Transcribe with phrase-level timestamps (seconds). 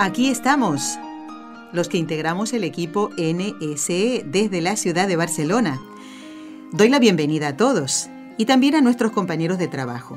[0.00, 0.96] Aquí estamos,
[1.72, 5.80] los que integramos el equipo NSE desde la ciudad de Barcelona.
[6.70, 10.16] Doy la bienvenida a todos y también a nuestros compañeros de trabajo.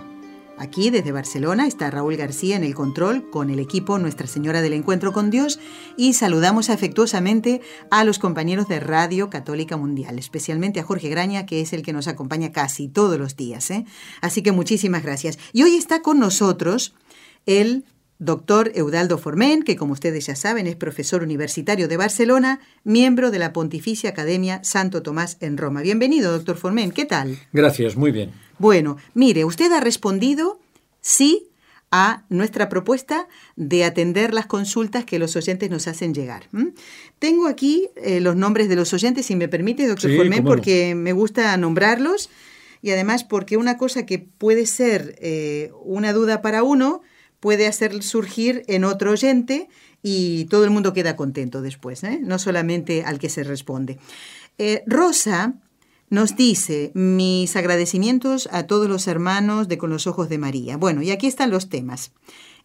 [0.60, 4.74] Aquí desde Barcelona está Raúl García en el control con el equipo Nuestra Señora del
[4.74, 5.60] Encuentro con Dios
[5.98, 11.60] y saludamos afectuosamente a los compañeros de Radio Católica Mundial, especialmente a Jorge Graña, que
[11.60, 13.72] es el que nos acompaña casi todos los días.
[13.72, 13.86] ¿eh?
[14.22, 15.40] Así que muchísimas gracias.
[15.54, 16.94] Y hoy está con nosotros
[17.48, 17.84] el
[18.22, 23.40] doctor Eudaldo Formen, que como ustedes ya saben es profesor universitario de Barcelona, miembro de
[23.40, 25.82] la Pontificia Academia Santo Tomás en Roma.
[25.82, 27.40] Bienvenido, doctor Formen, ¿qué tal?
[27.52, 28.32] Gracias, muy bien.
[28.60, 30.60] Bueno, mire, usted ha respondido
[31.02, 31.48] sí
[31.90, 36.44] a nuestra propuesta de atender las consultas que los oyentes nos hacen llegar.
[37.18, 41.12] Tengo aquí eh, los nombres de los oyentes, si me permite, doctor Formen, porque me
[41.12, 42.30] gusta nombrarlos
[42.84, 47.02] y además porque una cosa que puede ser eh, una duda para uno,
[47.42, 49.68] puede hacer surgir en otro oyente
[50.02, 52.20] y todo el mundo queda contento después, ¿eh?
[52.22, 53.98] no solamente al que se responde.
[54.58, 55.56] Eh, Rosa
[56.10, 60.78] nos dice, mis agradecimientos a todos los hermanos de Con los Ojos de María.
[60.78, 62.12] Bueno, y aquí están los temas.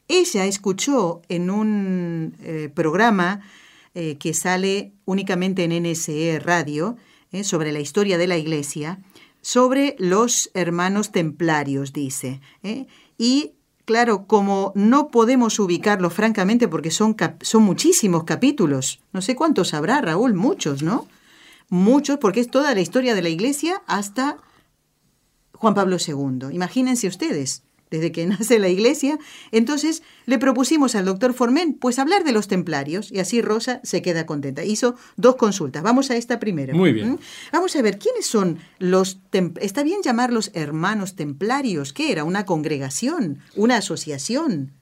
[0.08, 3.40] Ella escuchó en un eh, programa
[4.18, 6.98] que sale únicamente en NSE Radio
[7.44, 8.98] sobre la historia de la Iglesia,
[9.40, 12.42] sobre los hermanos templarios, dice.
[13.16, 13.52] Y
[13.86, 20.00] Claro, como no podemos ubicarlo francamente porque son, son muchísimos capítulos, no sé cuántos habrá,
[20.00, 21.06] Raúl, muchos, ¿no?
[21.68, 24.38] Muchos, porque es toda la historia de la Iglesia hasta
[25.52, 26.48] Juan Pablo II.
[26.52, 27.62] Imagínense ustedes
[27.96, 29.18] desde que nace la iglesia.
[29.52, 34.02] Entonces le propusimos al doctor Formen pues hablar de los templarios y así Rosa se
[34.02, 34.64] queda contenta.
[34.64, 35.82] Hizo dos consultas.
[35.82, 36.74] Vamos a esta primera.
[36.74, 37.12] Muy bien.
[37.12, 37.18] ¿Mm?
[37.52, 39.20] Vamos a ver, ¿quiénes son los...
[39.60, 41.92] ¿Está bien llamarlos hermanos templarios?
[41.92, 42.24] ¿Qué era?
[42.24, 43.38] ¿Una congregación?
[43.54, 44.72] ¿Una asociación?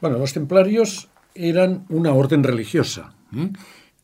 [0.00, 3.14] Bueno, los templarios eran una orden religiosa.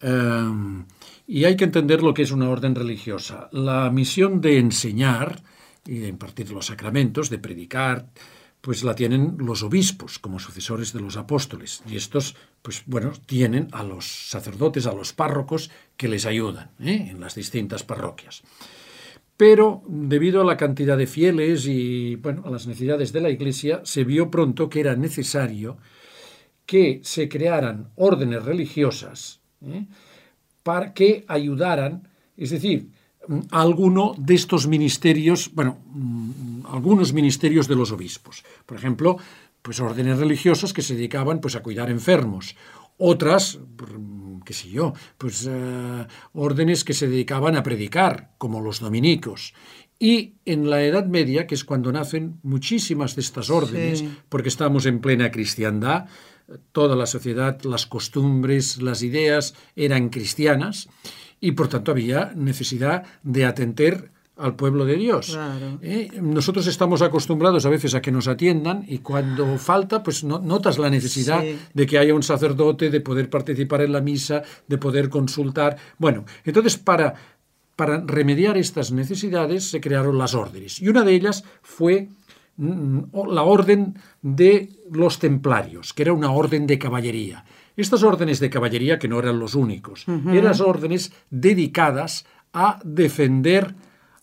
[0.01, 0.85] Em,
[1.27, 3.49] y hay que entender lo que es una orden religiosa.
[3.53, 5.43] La misión de enseñar
[5.91, 8.07] y de impartir los sacramentos, de predicar,
[8.61, 11.83] pues la tienen los obispos como sucesores de los apóstoles.
[11.91, 17.09] Y estos, pues bueno, tienen a los sacerdotes, a los párrocos que les ayudan ¿eh?
[17.11, 18.43] en las distintas parroquias.
[19.37, 23.81] Pero debido a la cantidad de fieles y bueno, a las necesidades de la Iglesia,
[23.83, 25.79] se vio pronto que era necesario
[26.67, 29.87] que se crearan órdenes religiosas ¿eh?
[30.63, 32.91] para que ayudaran, es decir,
[33.51, 38.45] alguno de estos ministerios, bueno, mm, algunos ministerios de los obispos.
[38.67, 39.19] Por ejemplo,
[39.63, 42.57] pues órdenes religiosas que se dedicaban pues a cuidar enfermos,
[42.97, 48.81] otras, mm, qué sé yo, pues eh, órdenes que se dedicaban a predicar, como los
[48.81, 49.55] dominicos.
[49.99, 54.87] Y en la Edad Media, que es cuando nacen muchísimas de estas órdenes, porque estamos
[54.87, 56.07] en plena cristiandad,
[56.73, 60.89] toda la sociedad, las costumbres, las ideas eran cristianas,
[61.41, 65.39] y por tanto había necesidad de atender al pueblo de Dios.
[65.83, 66.09] ¿Eh?
[66.21, 70.79] Nosotros estamos acostumbrados a veces a que nos atiendan y cuando falta, pues no, notas
[70.79, 75.11] la necesidad de que haya un sacerdote, de poder participar en la misa, de poder
[75.11, 75.77] consultar.
[75.99, 77.15] Bueno, entonces para,
[77.77, 82.09] para remediar estas necesidades se crearon las órdenes y una de ellas fue
[82.57, 87.45] mm, la orden de los templarios, que era una orden de caballería.
[87.77, 93.75] Estas órdenes de caballería, que no eran los únicos, eran órdenes dedicadas a defender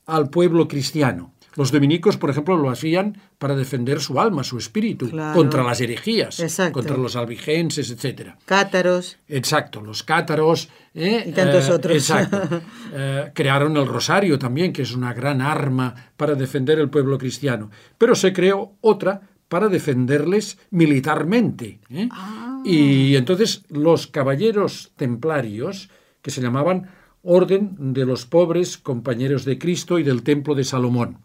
[0.06, 1.34] al pueblo cristiano.
[1.57, 6.39] Los dominicos, por ejemplo, lo hacían para defender su alma, su espíritu, contra las herejías,
[6.72, 8.36] contra los albigenses, etc.
[8.45, 9.18] Cátaros.
[9.27, 10.69] Exacto, los cátaros.
[10.94, 11.24] ¿eh?
[11.25, 11.95] y tantos eh, otros.
[11.95, 12.62] Exacto.
[13.00, 17.69] Eh, crearon el rosario también, que es una gran arma para defender el pueblo cristiano.
[17.98, 21.80] Pero se creó otra para defenderles militarmente.
[22.12, 22.47] Ah.
[22.68, 25.90] Y entonces los caballeros templarios,
[26.22, 26.90] que se llamaban
[27.24, 31.18] Orden de los Pobres Compañeros de Cristo y del Templo de Salomón.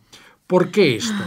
[0.47, 1.23] ¿Por qué esto?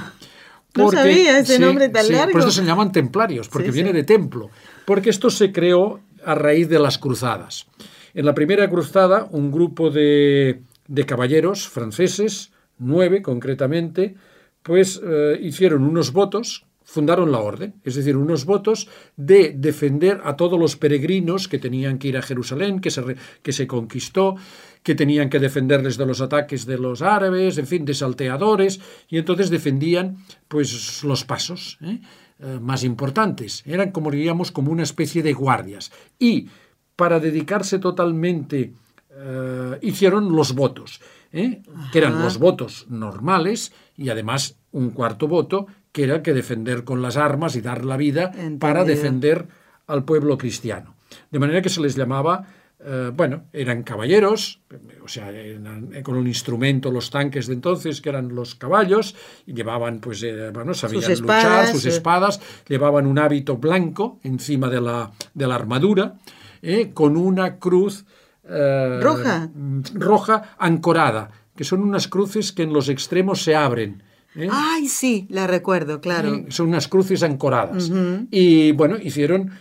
[0.76, 2.34] no sabía ese nombre tan largo.
[2.34, 4.50] Por eso se llaman templarios, porque viene de templo.
[4.86, 7.68] Porque esto se creó a raíz de las cruzadas.
[8.14, 14.16] En la primera cruzada, un grupo de, de caballeros franceses, nueve concretamente,
[14.64, 18.88] pues eh, hicieron unos votos fundaron la orden, es decir, unos votos
[19.18, 23.04] de defender a todos los peregrinos que tenían que ir a Jerusalén, que se,
[23.42, 24.36] que se conquistó,
[24.84, 28.80] que tenían que defenderles de los ataques de los árabes, en fin, de salteadores,
[29.10, 30.18] y entonces defendían
[30.48, 32.00] pues los pasos ¿eh?
[32.40, 33.64] Eh, más importantes.
[33.66, 35.92] Eran, como diríamos, como una especie de guardias.
[36.20, 36.50] Y
[36.96, 38.74] para dedicarse totalmente,
[39.10, 41.02] eh, hicieron los votos,
[41.32, 47.02] que eran los votos normales y además un cuarto voto que era que defender con
[47.02, 49.48] las armas y dar la vida para defender
[49.88, 50.94] al pueblo cristiano.
[51.32, 52.48] De manera que se les llamaba,
[52.84, 54.60] eh, bueno, eran caballeros,
[55.02, 55.32] o sea,
[56.04, 59.16] con un instrumento, los tanques de entonces, que eran los caballos,
[59.46, 61.90] y llevaban, pues, eh, bueno, sabían luchar, sus eh.
[61.90, 66.16] espadas, llevaban un hábito blanco encima de la, de la armadura,
[66.94, 68.04] con una cruz
[68.44, 69.50] roja.
[69.94, 74.04] roja ancorada, que son unas cruces que en los extremos se abren
[74.36, 74.50] ¿Eh?
[74.52, 76.46] Ay, sí, la recuerdo, claro.
[76.50, 77.92] Son unas cruces ancoradas.
[78.32, 79.52] Y bueno, hicieron,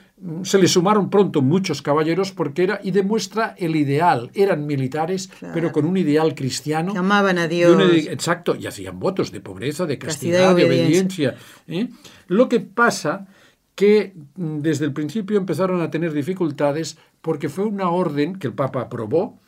[0.43, 4.31] se le sumaron pronto muchos caballeros porque era, y demuestra el ideal.
[4.35, 6.93] Eran militares, pero con un ideal cristiano.
[6.97, 7.81] amaban a Dios.
[8.09, 11.37] exacto, y hacían votos de pobreza, de castidad, de obediencia.
[11.69, 11.89] ¿eh?
[12.29, 13.27] Lo que pasa
[13.75, 18.53] que mm, desde el principio empezaron a tener dificultades porque fue una orden que el
[18.53, 19.39] Papa aprobó.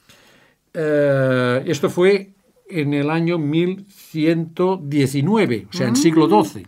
[0.73, 2.31] Eh, esto fue
[2.68, 6.66] en el año 1119, o sea, en siglo XII.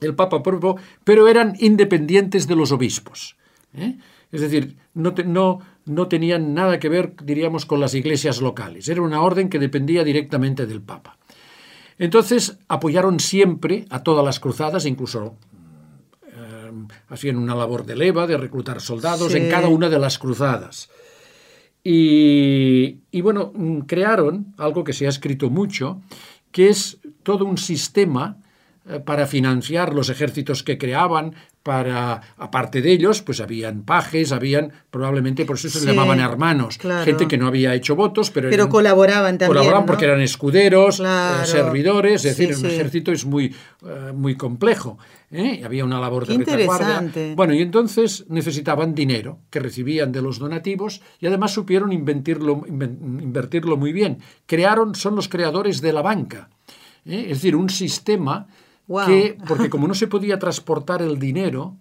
[0.00, 3.36] El Papa aprobó, pero eran independientes de los obispos.
[3.74, 3.98] ¿eh?
[4.32, 8.88] Es decir, no, no, no tenían nada que ver, diríamos, con las iglesias locales.
[8.88, 11.18] Era una orden que dependía directamente del Papa.
[11.98, 15.36] Entonces apoyaron siempre a todas las cruzadas, incluso
[16.26, 16.72] eh,
[17.08, 20.90] hacían una labor de leva, de reclutar soldados en cada una de las cruzadas.
[21.86, 26.00] Y, bueno, mm, crearon algo que se ha escrito mucho,
[26.50, 28.38] que es todo un sistema
[29.04, 31.34] para financiar los ejércitos que creaban,
[31.64, 37.26] para, aparte de ellos, pues habían pajes, habían, probablemente por eso se llamaban hermanos, gente
[37.26, 39.48] que no había hecho votos, pero, pero colaboraban también.
[39.48, 41.04] Colaboraban porque eran escuderos, eh,
[41.44, 44.98] servidores, es decir, un ejército es muy, eh, muy complejo.
[45.30, 45.62] ¿eh?
[45.64, 47.34] Había una labor de retaguardia.
[47.34, 53.78] Bueno, y entonces necesitaban dinero que recibían de los donativos y además supieron invertirlo, invertirlo
[53.78, 54.18] muy bien.
[54.44, 56.50] Crearon, son los creadores de la banca.
[57.06, 58.48] Es decir, un sistema
[59.06, 61.76] que, porque como no se podía transportar el dinero,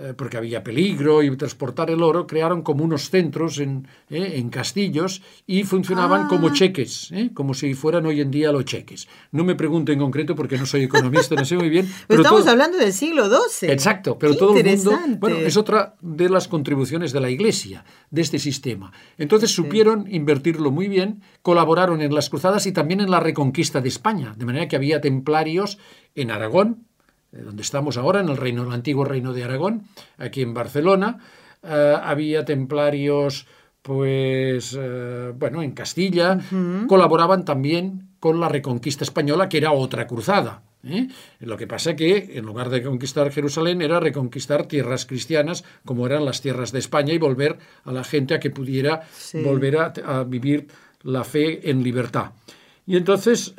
[0.00, 4.48] eh, porque había peligro y transportar el oro, crearon como unos centros en, eh, en
[4.48, 6.52] castillos y funcionaban como ah.
[6.52, 9.08] cheques, eh, como si fueran hoy en día los cheques.
[9.32, 11.92] No me pregunto en concreto porque no soy economista, no sé muy bien.
[12.06, 13.70] Pero, estamos hablando del siglo XII.
[13.70, 14.98] Exacto, pero todo el mundo...
[15.18, 18.92] Bueno, es otra de las contribuciones de la Iglesia, de este sistema.
[19.16, 23.88] Entonces supieron invertirlo muy bien, colaboraron en las cruzadas y también en la reconquista de
[23.88, 25.78] España, de manera que había templarios
[26.14, 26.88] en Aragón,
[27.32, 29.84] eh, donde estamos ahora, en el reino, el antiguo reino de Aragón,
[30.16, 31.18] aquí en Barcelona.
[31.62, 33.46] Eh, había templarios,
[33.82, 36.38] pues, eh, bueno, en Castilla.
[36.86, 40.62] Colaboraban también con la reconquista española, que era otra cruzada.
[41.40, 46.24] Lo que pasa que en lugar de conquistar Jerusalén era reconquistar tierras cristianas como eran
[46.24, 49.02] las tierras de España y volver a la gente a que pudiera
[49.34, 50.68] volver a, vivir
[51.02, 52.30] la fe en libertad.
[52.86, 53.54] Y entonces,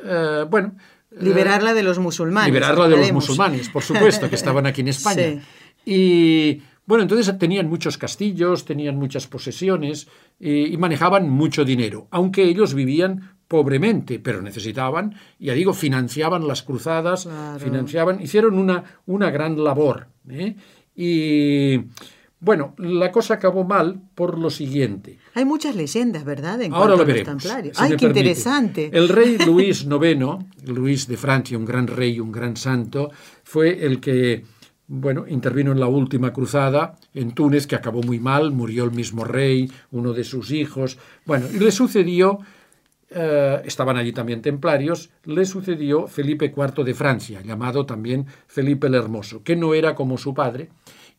[0.48, 0.74] bueno,
[1.10, 2.48] Liberarla de los musulmanes.
[2.48, 5.42] Liberarla de los musulmanes, por supuesto, que estaban aquí en España.
[5.84, 12.74] Y bueno, entonces tenían muchos castillos, tenían muchas posesiones y, manejaban mucho dinero, aunque ellos
[12.74, 20.08] vivían pobremente, pero necesitaban, ya digo, financiaban las cruzadas, financiaban, hicieron una, una gran labor.
[20.28, 20.56] ¿eh?
[20.94, 21.80] Y
[22.40, 25.18] bueno, la cosa acabó mal por lo siguiente.
[25.34, 26.62] Hay muchas leyendas, ¿verdad?
[26.62, 27.46] En Ahora lo veremos.
[27.76, 28.90] ¡Ay, qué interesante!
[28.92, 33.10] El rey Luis IX, Luis de Francia, un gran rey, un gran santo,
[33.44, 34.44] fue el que,
[34.86, 39.24] bueno, intervino en la última cruzada en Túnez, que acabó muy mal, murió el mismo
[39.24, 40.96] rey, uno de sus hijos.
[41.26, 42.38] Bueno, y le sucedió,
[43.10, 48.94] eh, estaban allí también templarios, le sucedió Felipe IV de Francia, llamado también Felipe el
[48.94, 50.70] Hermoso, que no era como su padre,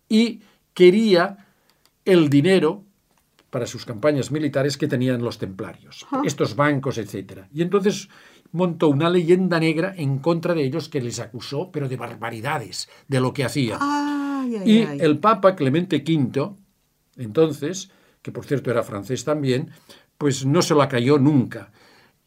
[0.09, 0.41] y
[0.73, 1.45] quería
[2.05, 2.83] el dinero
[3.49, 7.43] para sus campañas militares que tenían los templarios, estos bancos, etc.
[7.53, 8.07] Y entonces
[8.51, 13.19] montó una leyenda negra en contra de ellos que les acusó, pero de barbaridades, de
[13.19, 13.77] lo que hacía.
[14.65, 16.55] y el Papa Clemente V,
[17.17, 19.71] entonces, que por cierto era francés también,
[20.17, 21.71] pues no se la cayó nunca.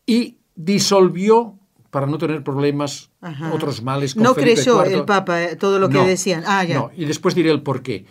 [0.06, 1.58] Y disolvió
[1.94, 3.12] para no tener problemas,
[3.52, 4.14] otros males.
[4.14, 6.42] Con no creyó el Papa eh, todo lo que decían.
[6.44, 6.74] Ah, ya.
[6.74, 8.04] No, y después diré el por qué.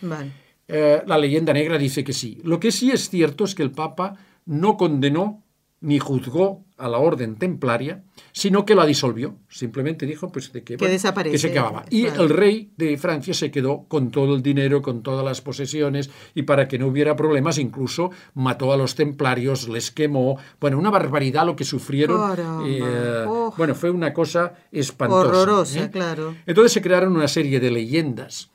[0.70, 2.40] Eh, la leyenda negra dice que sí.
[2.46, 5.44] Lo que sí es cierto es que el Papa no condenó
[5.82, 9.38] ni juzgó a la orden templaria, sino que la disolvió.
[9.48, 11.86] Simplemente dijo pues, de que, que, desaparece, se acababa.
[11.90, 16.10] Y el rey de Francia se quedó con todo el dinero, con todas las posesiones,
[16.36, 20.38] y para que no hubiera problemas, incluso mató a los templarios, les quemó.
[20.60, 22.38] Bueno, una barbaridad lo que sufrieron.
[22.68, 23.26] Eh,
[23.56, 25.30] bueno, fue una cosa espantosa.
[25.30, 25.90] Horrorosa, ¿eh?
[25.90, 26.36] claro.
[26.46, 28.53] Entonces se crearon una serie de leyendas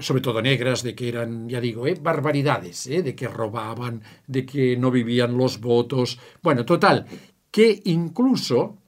[0.00, 4.44] sobre todo negras, de que eran, ya digo, eh, barbaridades, eh, de que robaban, de
[4.44, 6.18] que no vivían los votos.
[6.42, 7.06] Bueno, total,
[7.50, 8.78] que incluso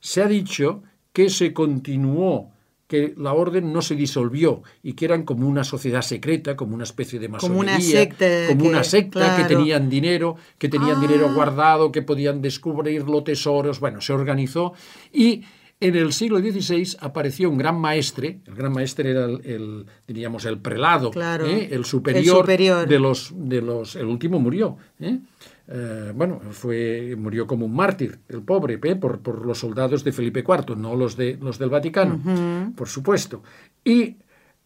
[0.00, 2.52] se ha dicho que se continuó
[2.88, 6.84] que la orden no se disolvió y que eran como una sociedad secreta, como una
[6.84, 10.98] especie de masonería, como una secta, como que, una secta que tenían dinero, que tenían
[10.98, 11.34] dinero ah.
[11.34, 14.72] guardado, que podían descubrirlo, tesoros, bueno, se organizó
[15.12, 15.44] y
[15.80, 20.58] en el siglo XVI apareció un gran maestre, el gran maestre era el, diríamos, el
[20.58, 21.68] prelado, ¿eh?
[21.70, 25.18] el, superior de los, de los, el último murió, ¿eh?
[25.70, 30.40] Eh, bueno, fue, murió como un mártir, el pobre, por, por, los soldados de Felipe
[30.40, 33.42] IV, no los, de, los del Vaticano, por supuesto.
[33.84, 34.16] Y,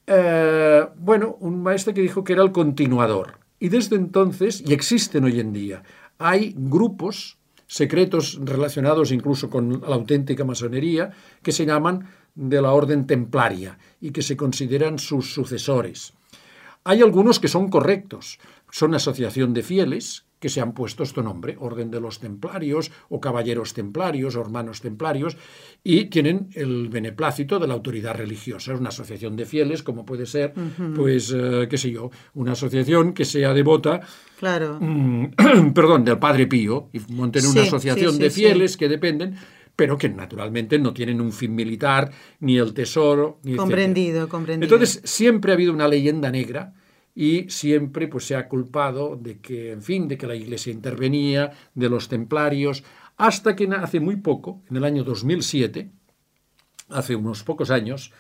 [0.07, 3.41] bueno, un maestre que dijo que era el continuador.
[3.59, 5.83] Y desde entonces, y existen hoy en día,
[6.19, 7.37] hay grupos
[7.73, 11.11] secretos relacionados incluso con la auténtica masonería,
[11.43, 16.13] que se llaman de la orden templaria y que se consideran sus sucesores.
[16.85, 18.39] Hay algunos que son correctos,
[18.71, 23.21] son asociación de fieles, que se han puesto este nombre, Orden de los Templarios o
[23.21, 25.37] Caballeros Templarios o Hermanos Templarios,
[25.85, 28.73] y tienen el beneplácito de la autoridad religiosa.
[28.73, 30.53] Es una asociación de fieles, como puede ser,
[30.97, 34.01] pues, eh, qué sé yo, una asociación que sea devota,
[34.37, 34.79] claro.
[34.81, 35.27] Mm,
[35.75, 39.37] perdón, del Padre Pío, y monten una asociación de fieles que dependen
[39.75, 44.67] pero que naturalmente no tienen un fin militar, ni el tesoro, ni Comprendido, comprendido.
[44.67, 46.75] Entonces, siempre ha habido una leyenda negra
[47.15, 51.53] y siempre pues se ha culpado de que, en fin, de que la Iglesia intervenía,
[51.75, 52.85] de los templarios,
[53.17, 55.91] hasta que hace muy poco, en el año 2007,
[56.89, 58.13] hace unos pocos años,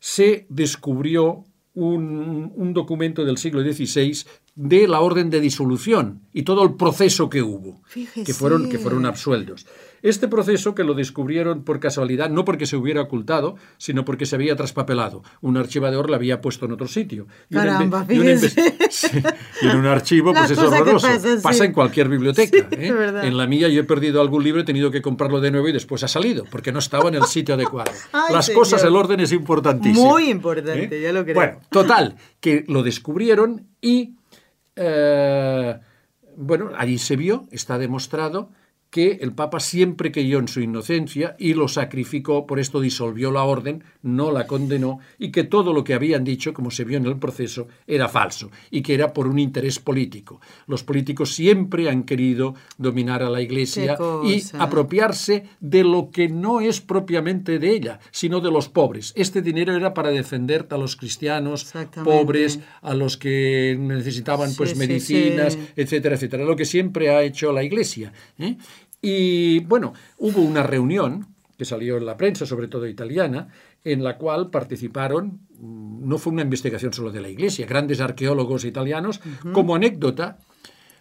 [0.00, 4.24] se descubrió un, un, documento del siglo XVI
[4.54, 7.80] de la orden de disolución y todo el proceso que hubo,
[8.24, 9.66] que fueron, que fueron absueltos.
[10.02, 14.34] Este proceso que lo descubrieron por casualidad, no porque se hubiera ocultado, sino porque se
[14.34, 15.22] había traspapelado.
[15.40, 17.28] Un archivador la había puesto en otro sitio.
[17.48, 21.06] Y Caramba, y, en un archivo, pues es horroroso.
[21.42, 22.68] Pasa, en cualquier biblioteca.
[22.72, 23.20] ¿eh?
[23.22, 25.72] En la mía yo he perdido algún libro he tenido que comprarlo de nuevo y
[25.72, 27.92] después ha salido, porque no estaba en el sitio adecuado.
[28.32, 30.10] Las cosas, el orden es importantísimo.
[30.10, 31.02] Muy importante, ¿eh?
[31.02, 31.34] ya lo creo.
[31.34, 34.16] Bueno, total, que lo descubrieron y...
[34.74, 35.78] Eh,
[36.34, 38.50] bueno, allí se vio, está demostrado
[38.92, 43.42] que el Papa siempre creyó en su inocencia y lo sacrificó, por esto disolvió la
[43.42, 47.06] orden, no la condenó, y que todo lo que habían dicho, como se vio en
[47.06, 50.42] el proceso, era falso, y que era por un interés político.
[50.66, 56.60] Los políticos siempre han querido dominar a la Iglesia y apropiarse de lo que no
[56.60, 59.14] es propiamente de ella, sino de los pobres.
[59.16, 61.72] Este dinero era para defender a los cristianos
[62.04, 67.64] pobres, a los que necesitaban pues medicinas, etcétera, etcétera, lo que siempre ha hecho la
[67.64, 68.12] Iglesia.
[68.38, 68.58] ¿eh?
[69.02, 71.26] Y bueno, hubo una reunión
[71.58, 73.48] que salió en la prensa, sobre todo italiana,
[73.84, 78.64] en la cual participaron, mm, no fue una investigación solo de la Iglesia, grandes arqueólogos
[78.64, 79.20] italianos.
[79.52, 80.38] Como anécdota,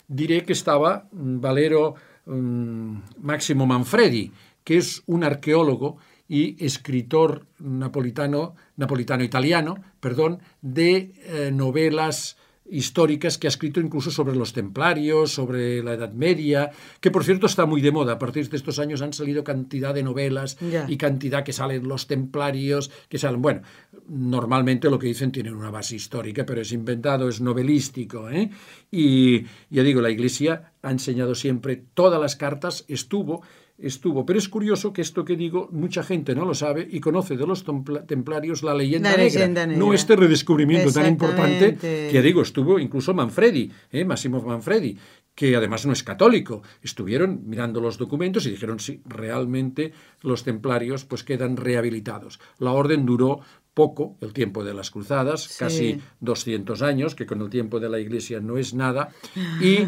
[0.08, 4.32] diré que estaba mm, Valero mm, Máximo Manfredi,
[4.64, 12.38] que es un arqueólogo y escritor napolitano, napolitano italiano, perdón, de eh, novelas
[12.72, 17.46] históricas que ha escrito incluso sobre los templarios, sobre la Edad Media, que por cierto
[17.46, 18.14] está muy de moda.
[18.14, 22.08] A partir de estos años han salido cantidad de novelas y cantidad que salen los
[22.08, 23.62] templarios, que salen, bueno,
[24.08, 28.30] normalmente lo que dicen tienen una base histórica, pero es inventado, es novelístico.
[28.30, 28.50] ¿eh?
[28.90, 33.42] Y ya digo, la Iglesia ha enseñado siempre todas las cartas, estuvo
[33.82, 34.26] estuvo.
[34.26, 37.48] Pero es curioso que esto que digo, mucha gente no lo sabe y conoce de
[37.48, 37.64] los
[38.08, 44.06] templarios la leyenda, negra, no este redescubrimiento tan importante que digo, estuvo incluso Manfredi, ¿eh?
[44.06, 44.98] Massimo Manfredi,
[45.36, 46.62] que además no es católico.
[46.82, 52.40] Estuvieron mirando los documentos y dijeron, sí, realmente los templarios pues quedan rehabilitados.
[52.60, 53.42] La orden duró
[53.74, 58.00] poco, el tiempo de las cruzadas, casi 200 años, que con el tiempo de la
[58.00, 59.10] Iglesia no es nada,
[59.62, 59.80] y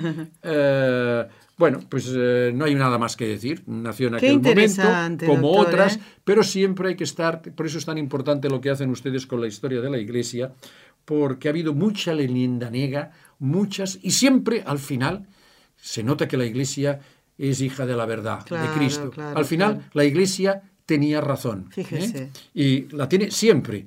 [0.41, 3.63] eh, bueno, pues eh, no hay nada más que decir.
[3.67, 4.81] Nació en aquel momento,
[5.25, 5.99] como otras, ¿eh?
[6.23, 7.41] pero siempre hay que estar.
[7.41, 10.53] Por eso es tan importante lo que hacen ustedes con la historia de la Iglesia,
[11.05, 15.27] porque ha habido mucha leyenda negra, muchas, y siempre al final
[15.75, 17.01] se nota que la Iglesia
[17.37, 19.11] es hija de la verdad, de Cristo.
[19.17, 21.69] al final, la Iglesia tenía razón.
[21.75, 22.29] ¿eh?
[22.53, 23.85] Y la tiene siempre.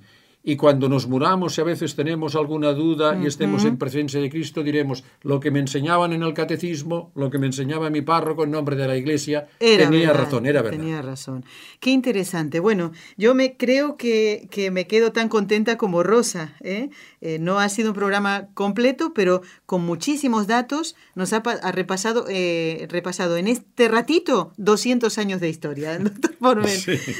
[0.49, 4.31] Y cuando nos muramos y a veces tenemos alguna duda y estemos en presencia de
[4.31, 8.45] Cristo, diremos, lo que me enseñaban en el catecismo, lo que me enseñaba mi párroco
[8.45, 10.79] en nombre de la iglesia, tenía razón, era verdad.
[10.79, 11.45] Tenía razón.
[11.81, 12.61] Qué interesante.
[12.61, 16.55] Bueno, yo me creo que, que me quedo tan contenta como Rosa.
[16.61, 16.91] ¿eh?
[17.21, 22.87] Eh, no ha sido un programa completo, pero con muchísimos datos nos ha, repasado, eh,
[22.89, 25.99] repasado en este ratito 200 años de historia.
[26.39, 26.63] Doctor,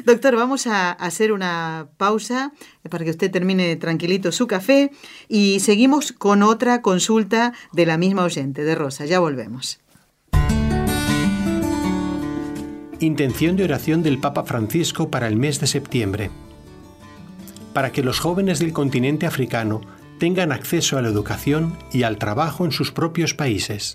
[0.05, 2.53] Doctor vamos a hacer una pausa
[2.89, 4.91] para que usted termine tranquilito su café
[5.29, 9.07] y seguimos con otra consulta de la misma oyente, de Rosa.
[9.07, 9.81] Ya volvemos.
[13.01, 16.31] Intención de oración del Papa Francisco para el mes de septiembre.
[17.73, 19.81] Para que los jóvenes del continente africano
[20.19, 23.95] tengan acceso a la educación y al trabajo en sus propios países.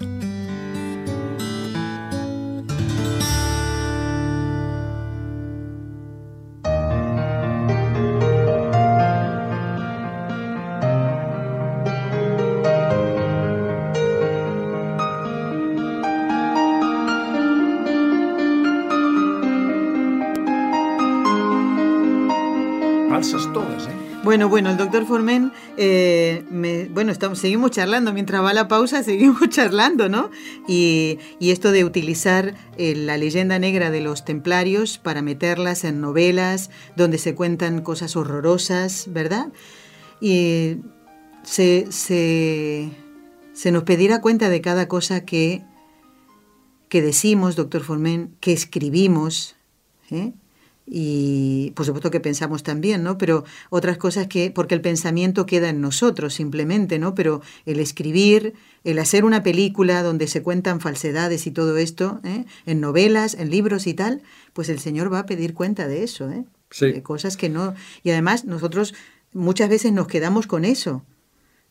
[25.12, 26.46] Formen, eh,
[26.94, 30.32] bueno, estamos, seguimos charlando, mientras va la pausa seguimos charlando, ¿no?
[30.70, 36.70] Y, esto de utilizar eh, la leyenda negra de los templarios para meterlas en novelas
[36.96, 39.52] donde se cuentan cosas horrorosas, ¿verdad?
[40.22, 40.78] Y
[41.44, 42.90] se, se,
[43.70, 45.66] nos pedirá cuenta de cada cosa que,
[46.88, 49.58] que decimos, doctor Formen, que escribimos,
[50.10, 50.32] ¿eh?
[50.94, 53.18] Y por supuesto que pensamos también, ¿no?
[53.18, 57.16] Pero otras cosas que, porque el pensamiento queda en nosotros simplemente, ¿no?
[57.16, 62.44] Pero el escribir, el hacer una película donde se cuentan falsedades y todo esto, ¿eh?
[62.66, 64.22] en novelas, en libros y tal,
[64.52, 66.44] pues el Señor va a pedir cuenta de eso, ¿eh?
[66.72, 67.02] Sí.
[67.02, 67.74] cosas que no...
[68.04, 68.94] Y además nosotros
[69.32, 71.06] muchas veces nos quedamos con eso.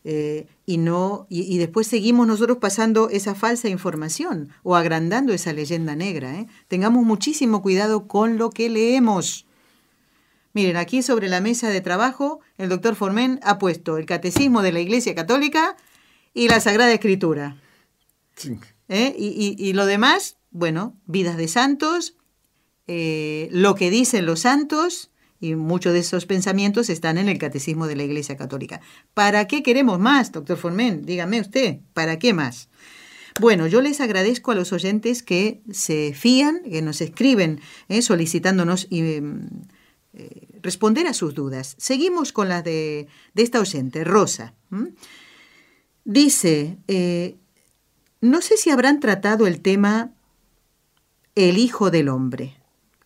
[0.03, 5.97] Eh, y no y, después seguimos nosotros pasando esa falsa información o agrandando esa leyenda
[5.97, 6.33] negra.
[6.39, 6.47] ¿eh?
[6.69, 9.47] Tengamos muchísimo cuidado con lo que leemos.
[10.53, 14.71] Miren, aquí sobre la mesa de trabajo el doctor Formen ha puesto el Catecismo de
[14.71, 15.77] la Iglesia Católica
[16.35, 17.57] y la Sagrada Escritura.
[18.89, 19.13] ¿Eh?
[19.19, 22.15] Y, lo demás, bueno, vidas de santos,
[22.87, 25.10] lo que dicen los santos,
[25.41, 28.81] y muchos de esos pensamientos están en el catecismo de la Iglesia Católica.
[29.15, 31.05] ¿Para qué queremos más, doctor Formen?
[31.05, 32.69] Dígame usted, ¿para qué más?
[33.41, 38.87] Bueno, yo les agradezco a los oyentes que se fían, que nos escriben eh, solicitándonos
[38.91, 39.49] em,
[40.13, 41.75] eh, responder a sus dudas.
[41.79, 44.55] Seguimos con la de, esta oyente, Rosa.
[46.05, 47.37] Dice, eh,
[48.21, 50.13] no sé si habrán tratado el tema
[51.35, 52.60] el Hijo del Hombre.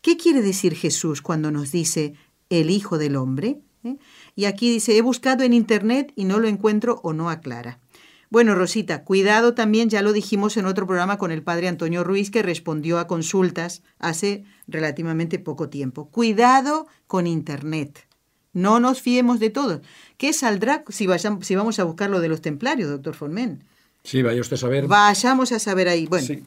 [0.05, 2.13] ¿Qué quiere decir Jesús cuando nos dice
[2.51, 3.61] el Hijo del Hombre.
[3.85, 3.97] ¿eh?
[4.35, 7.81] Y aquí dice, he buscado en Internet y no lo encuentro o no aclara.
[8.29, 12.31] Bueno, Rosita, cuidado también, ya lo dijimos en otro programa con el padre Antonio Ruiz,
[12.31, 16.11] que respondió a consultas hace relativamente poco tiempo.
[16.11, 18.07] Cuidado con Internet.
[18.53, 19.81] No nos fiemos de todo.
[20.17, 23.65] ¿Qué saldrá si, vayamos, si vamos a buscar lo de los templarios, doctor Formen?
[24.03, 24.87] Sí, vaya usted a saber.
[24.87, 26.07] Vayamos a saber ahí.
[26.07, 26.43] Bueno,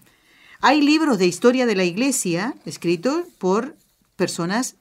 [0.62, 3.76] hay libros de historia de la Iglesia escritos por
[4.16, 4.76] personas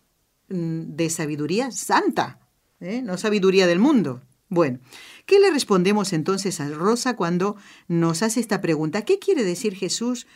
[0.49, 2.39] Mm, de sabiduría santa,
[2.81, 3.03] ¿eh?
[3.03, 4.23] no sabiduría del mundo.
[4.49, 4.79] Bueno,
[5.25, 7.57] ¿qué le respondemos entonces a Rosa cuando
[7.89, 9.03] nos hace esta pregunta?
[9.03, 10.29] ¿Qué quiere decir Jesús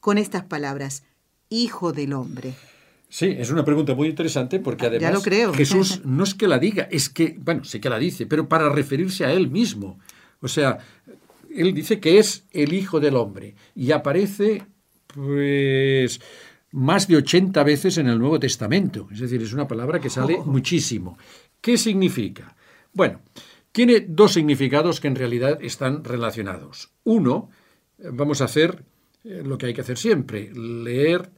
[0.00, 1.04] con estas palabras?
[1.48, 2.54] Hijo del hombre.
[3.08, 7.08] Sí, es una pregunta muy interesante porque además Jesús no es que la diga, es
[7.08, 9.98] que, bueno, sé que la dice, pero para referirse a él mismo.
[10.42, 10.78] O sea,
[11.56, 14.64] él dice que es el Hijo del Hombre y aparece,
[15.06, 16.20] pues,
[16.72, 19.08] más de 80 veces en el Nuevo Testamento.
[19.12, 20.44] Es decir, es una palabra que sale oh.
[20.44, 21.18] muchísimo.
[21.60, 22.56] ¿Qué significa?
[22.92, 23.20] Bueno,
[23.72, 26.92] tiene dos significados que en realidad están relacionados.
[27.04, 27.50] Uno,
[27.98, 28.84] vamos a hacer
[29.24, 31.30] eh, lo que hay que hacer siempre, leer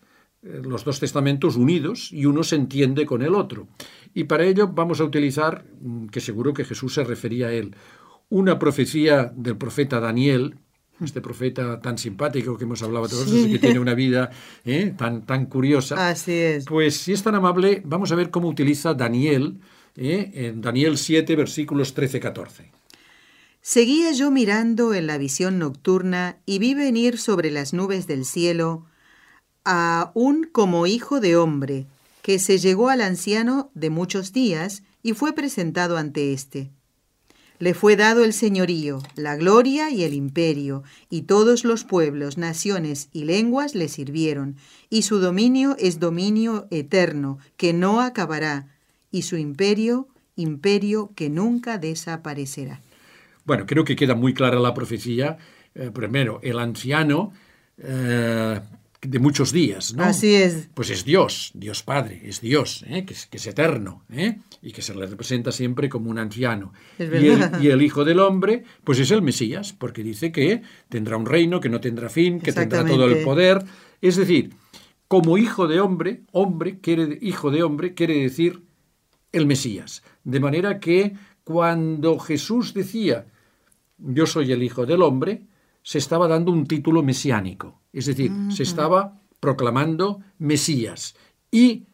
[0.43, 3.69] eh, los dos testamentos unidos y uno se entiende con el otro.
[4.15, 7.75] Y para ello vamos a utilizar, mm, que seguro que Jesús se refería a él,
[8.29, 10.57] una profecía del profeta Daniel,
[11.03, 14.31] este profeta tan simpático que hemos hablado todos, que tiene una vida
[14.65, 14.95] ¿eh?
[14.97, 16.09] tan, tan curiosa.
[16.09, 16.65] Así es.
[16.65, 19.61] Pues si es tan amable, vamos a ver cómo utiliza Daniel,
[19.97, 20.31] ¿eh?
[20.35, 22.71] en Daniel 7, versículos 13-14.
[23.61, 28.85] Seguía yo mirando en la visión nocturna y vi venir sobre las nubes del cielo
[29.65, 31.87] a un como hijo de hombre,
[32.21, 36.71] que se llegó al anciano de muchos días y fue presentado ante éste.
[37.59, 43.09] Le fue dado el señorío, la gloria y el imperio, y todos los pueblos, naciones
[43.13, 44.57] y lenguas le sirvieron,
[44.91, 48.69] y su dominio es dominio eterno, que no acabará,
[49.11, 52.81] y su imperio imperio que nunca desaparecerá.
[53.45, 55.39] Bueno, creo que queda muy clara la profecía.
[55.75, 57.33] Eh, primero, el anciano
[57.79, 58.61] eh,
[59.07, 60.05] de muchos días, ¿no?
[60.05, 60.69] Así es.
[60.75, 63.05] Pues es Dios, Dios Padre, es Dios, ¿eh?
[63.05, 64.39] que, es, que es eterno, ¿eh?
[64.63, 66.73] y que se le representa siempre como un anciano.
[66.99, 67.61] Es y, el, verdad.
[67.61, 71.61] y el Hijo del Hombre, pues es el Mesías, porque dice que tendrá un reino,
[71.61, 73.65] que no tendrá fin, que tendrá todo el poder.
[74.01, 74.55] Es decir,
[75.09, 78.63] como hijo de hombre, hombre quiere, hijo de hombre quiere decir
[79.33, 80.03] el Mesías.
[80.25, 81.15] De manera que
[81.45, 83.27] cuando Jesús decía,
[83.99, 85.43] yo soy el Hijo del Hombre,
[85.85, 87.83] se estaba dando un título mesiánico.
[87.93, 91.15] Es decir, se estaba proclamando Mesías.
[91.51, 91.85] Y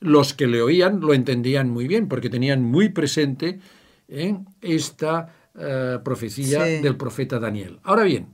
[0.00, 3.58] los que le oían lo entendían muy bien, porque tenían muy presente
[4.06, 4.38] ¿eh?
[4.60, 6.82] esta eh, profecía Sí.
[6.82, 7.80] del profeta Daniel.
[7.84, 8.28] Ahora bien,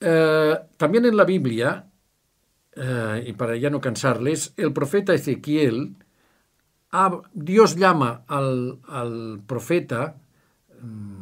[0.00, 1.86] eh, también en la Biblia,
[3.26, 5.94] y para ya no cansarles, el profeta Ezequiel,
[7.34, 10.16] Dios llama al, al profeta
[10.80, 11.21] mm,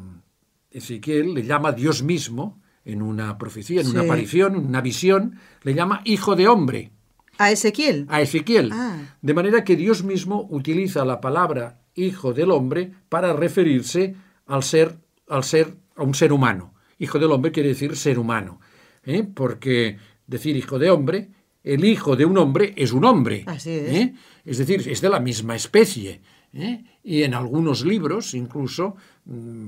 [0.70, 5.74] Ezequiel, le llama Dios mismo en una profecía, en una aparición, en una visión, le
[5.74, 6.92] llama hijo de hombre
[7.38, 8.06] A Ezequiel.
[8.08, 8.70] a Ezequiel.
[8.72, 9.16] Ah.
[9.20, 14.14] De manera que Dios mismo utiliza la palabra hijo del hombre para referirse
[14.46, 14.96] al ser,
[15.28, 16.74] al ser, a un ser humano.
[16.98, 18.60] Hijo del hombre quiere decir ser humano.
[19.04, 19.22] ¿eh?
[19.22, 21.30] Porque decir hijo de hombre,
[21.62, 23.44] el hijo de un hombre es un hombre.
[23.46, 23.92] Así es.
[23.92, 24.14] ¿eh?
[24.44, 26.22] Es decir, es de la misma especie.
[26.52, 26.84] ¿eh?
[27.02, 28.96] Y en algunos libros incluso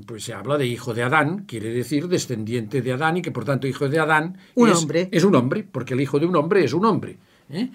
[0.06, 3.44] pues se habla de hijo de Adán, quiere decir descendiente de Adán y que por
[3.44, 5.08] tanto hijo de Adán Un es, hombre.
[5.12, 7.16] es un hombre, porque el hijo de un hombre es un hombre.
[7.50, 7.70] ¿eh?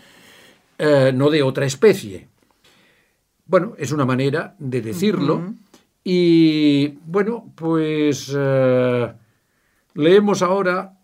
[0.77, 2.27] Eh, no de otra especie.
[3.45, 5.53] Bueno, es una manera de decirlo.
[6.03, 9.13] Y bueno, pues eh,
[9.93, 10.97] leemos ahora,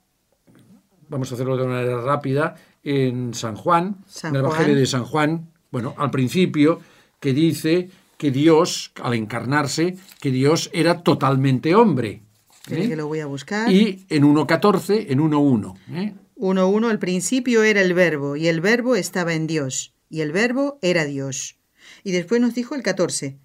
[1.10, 4.80] vamos a hacerlo de una manera rápida, en San Juan, San en el Evangelio Juan.
[4.80, 6.80] de San Juan, bueno, al principio,
[7.20, 7.90] que dice
[8.24, 12.22] que Dios, al encarnarse, que Dios era totalmente hombre.
[12.70, 12.88] ¿eh?
[12.88, 13.70] que lo voy a buscar.
[13.70, 15.76] Y en 1.14, en 1.1.
[15.92, 16.14] ¿eh?
[16.38, 20.80] 1.1, al principio era el verbo, y el verbo estaba en Dios, y el verbo
[20.82, 21.58] era Dios.
[22.06, 23.40] Y después nos dijo el 14,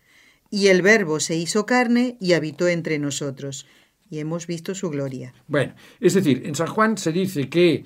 [0.48, 3.66] y el verbo se hizo carne y habitó entre nosotros,
[4.08, 5.34] y hemos visto su gloria.
[5.48, 7.82] Bueno, es decir, en San Juan se dice que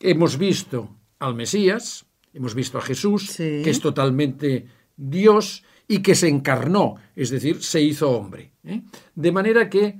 [0.00, 3.60] hemos visto al Mesías, hemos visto a Jesús, Sí.
[3.62, 4.66] que es totalmente
[4.98, 8.52] Dios y que se encarnó, es decir, se hizo hombre.
[8.64, 8.82] ¿eh?
[9.14, 9.98] De manera que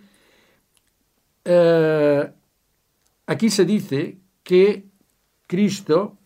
[1.44, 2.30] eh,
[3.26, 4.84] aquí se dice que
[5.46, 6.18] Cristo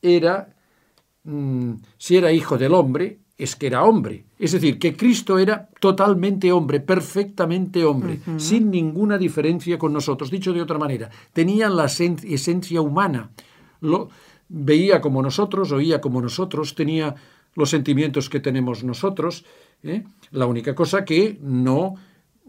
[0.00, 0.54] era,
[1.24, 4.24] mm, si era hijo del hombre, es que era hombre.
[4.38, 10.30] Es decir, que Cristo era totalmente hombre, perfectamente hombre, sin ninguna diferencia con nosotros.
[10.30, 13.32] Dicho de otra manera, tenía la esen- esencia humana.
[13.80, 14.08] Lo,
[14.48, 17.14] veía como nosotros, oía como nosotros, tenía
[17.54, 19.44] los sentimientos que tenemos nosotros.
[19.82, 20.04] ¿eh?
[20.30, 21.94] La única cosa que no,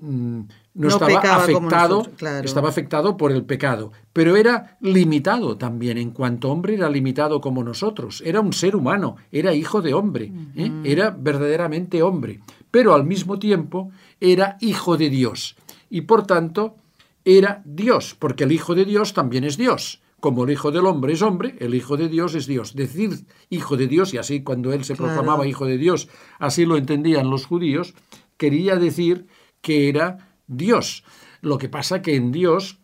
[0.01, 2.45] mm, no, No estaba afectado, nosotros, claro.
[2.45, 7.63] estaba afectado por el pecado, pero era limitado también, en cuanto hombre era limitado como
[7.63, 10.71] nosotros, era un ser humano, era hijo de hombre, ¿eh?
[10.83, 12.41] era verdaderamente hombre,
[12.71, 15.55] pero al mismo tiempo era hijo de Dios
[15.89, 16.75] y por tanto
[17.23, 20.01] era Dios, porque el hijo de Dios también es Dios.
[20.25, 22.73] Como el hijo del hombre es hombre, el hijo de Dios es Dios.
[22.73, 25.13] Decir hijo de Dios, y así cuando él se Claro.
[25.13, 26.09] proclamaba hijo de Dios,
[26.39, 27.93] así lo entendían los judíos,
[28.35, 29.27] quería decir
[29.61, 31.03] que era Dios.
[31.41, 32.79] Lo que pasa que en Dios,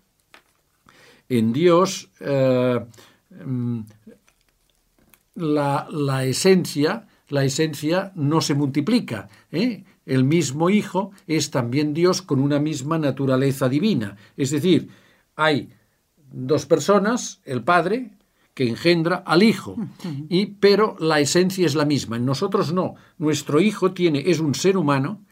[1.30, 2.80] en Dios, eh,
[3.43, 3.80] mm,
[5.34, 9.30] la, la esencia, la esencia no se multiplica.
[9.51, 9.84] ¿eh?
[10.06, 14.15] El mismo Hijo es también Dios con una misma naturaleza divina.
[14.38, 14.89] Es decir,
[15.36, 15.69] hay
[16.32, 18.12] dos personas, el Padre,
[18.54, 19.78] que engendra al Hijo,
[20.30, 22.17] y, pero la esencia es la misma.
[22.17, 22.96] En nosotros no.
[23.17, 25.24] Nuestro Hijo tiene, es un ser humano,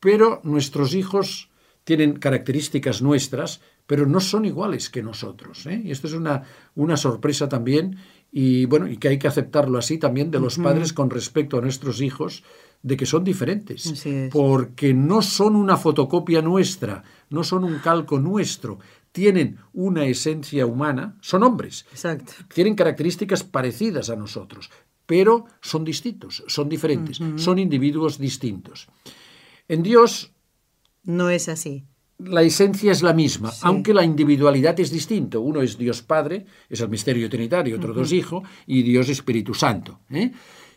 [0.00, 1.50] pero nuestros hijos
[1.84, 5.66] tienen características nuestras, pero no son iguales que nosotros.
[5.66, 5.82] ¿eh?
[5.84, 6.42] Y esto es una,
[6.74, 7.98] una sorpresa también,
[8.32, 11.60] y bueno, y que hay que aceptarlo así también de los padres con respecto a
[11.60, 12.42] nuestros hijos,
[12.82, 18.78] de que son diferentes, porque no son una fotocopia nuestra, no son un calco nuestro,
[19.14, 22.32] tienen una esencia humana, son hombres, Exacto.
[22.52, 24.70] tienen características parecidas a nosotros,
[25.06, 28.88] pero son distintos, son diferentes, son individuos distintos.
[29.68, 30.32] En Dios
[31.04, 31.84] No es así.
[32.18, 33.60] la esencia es la misma, Sí.
[33.62, 35.40] aunque la individualidad es distinto.
[35.42, 40.00] Uno es Dios Padre, es el misterio trinitario, otro Dios Hijo, y Dios Espíritu Santo.
[40.10, 40.32] ¿eh?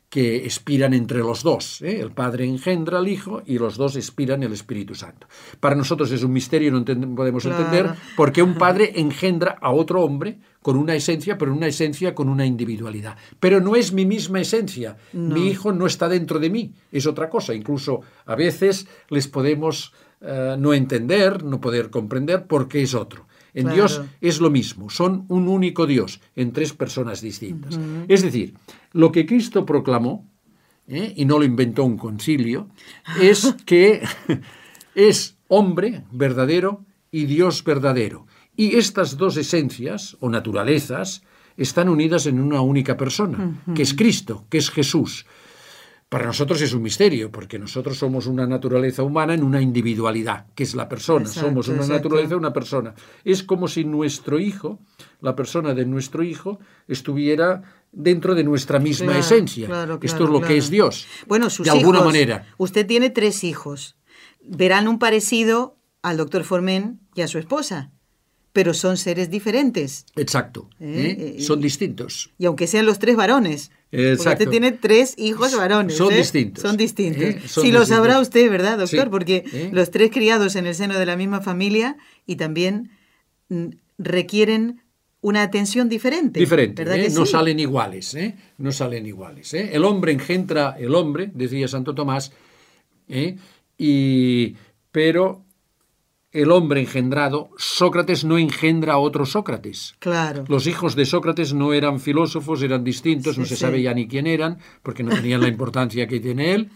[0.10, 1.82] Que expiran entre los dos.
[1.82, 2.00] ¿eh?
[2.00, 5.28] El Padre engendra al Hijo y los dos expiran el Espíritu Santo.
[5.60, 10.04] Para nosotros es un misterio, no podemos entender por qué un padre engendra a otro
[10.04, 13.17] hombre con una esencia, pero una esencia con una individualidad.
[13.39, 14.98] Pero no es mi misma esencia.
[15.13, 17.54] Mi hijo no está dentro de mí, es otra cosa.
[17.54, 23.28] Incluso a veces les podemos eh, no entender, no poder comprender por qué es otro.
[23.54, 27.80] En Dios es lo mismo, son un único Dios en tres personas distintas.
[28.08, 28.54] Es decir,
[28.97, 30.27] lo que Cristo proclamó,
[30.88, 31.13] ¿eh?
[31.15, 32.67] y no lo inventó un concilio,
[33.21, 34.01] es que
[34.95, 38.25] es hombre verdadero y Dios verdadero.
[38.55, 41.21] Y estas dos esencias o naturalezas
[41.57, 45.27] están unidas en una única persona, que es Cristo, que es Jesús.
[46.10, 50.63] Para nosotros es un misterio, porque nosotros somos una naturaleza humana en una individualidad, que
[50.63, 51.27] es la persona.
[51.27, 52.95] somos una naturaleza, una persona.
[53.23, 54.79] Es como si nuestro hijo,
[55.21, 59.67] la persona de nuestro hijo, estuviera dentro de nuestra misma esencia.
[60.02, 61.08] Esto es lo que es Dios.
[61.28, 62.45] Bueno, sus de alguna manera.
[62.58, 63.97] Usted tiene tres hijos.
[64.41, 67.91] Verán un parecido al doctor Formen y a su esposa
[68.58, 70.08] pero son seres diferentes.
[70.15, 71.36] Exacto, ¿eh?
[71.38, 71.41] ¿eh?
[71.43, 72.32] son distintos.
[72.39, 73.69] Y aunque sean los tres varones.
[73.91, 74.23] Exacto.
[74.23, 75.95] Porque usted tiene tres hijos varones.
[75.95, 76.17] Son ¿eh?
[76.17, 76.63] distintos.
[76.63, 77.52] Son distintos.
[77.52, 79.12] Si lo sabrá usted, ¿verdad, doctor?
[79.12, 82.89] Porque los tres criados en el seno de la misma familia y también
[83.50, 83.67] mm,
[84.00, 84.82] requieren
[85.21, 86.39] una atención diferente.
[86.39, 88.17] Diferente, no salen iguales,
[88.58, 89.53] no salen iguales.
[89.53, 92.32] El hombre engendra el hombre, decía Santo Tomás,
[93.77, 94.56] y,
[94.91, 95.43] pero
[96.32, 99.95] el hombre engendrado, Sócrates no engendra a otro Sócrates.
[99.99, 100.43] Claro.
[100.47, 104.27] Los hijos de Sócrates no eran filósofos, eran distintos, no se sabe ya ni quién
[104.27, 106.69] eran, porque no tenían la importancia que tiene él.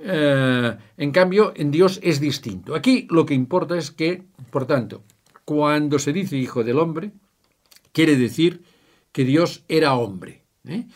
[0.00, 2.76] Eh, en cambio, en Dios es distinto.
[2.76, 5.02] Aquí lo que importa es que, por tanto,
[5.44, 7.10] cuando se dice hijo del hombre,
[7.92, 8.62] quiere decir
[9.12, 10.44] que Dios era hombre.
[10.64, 10.86] ¿eh?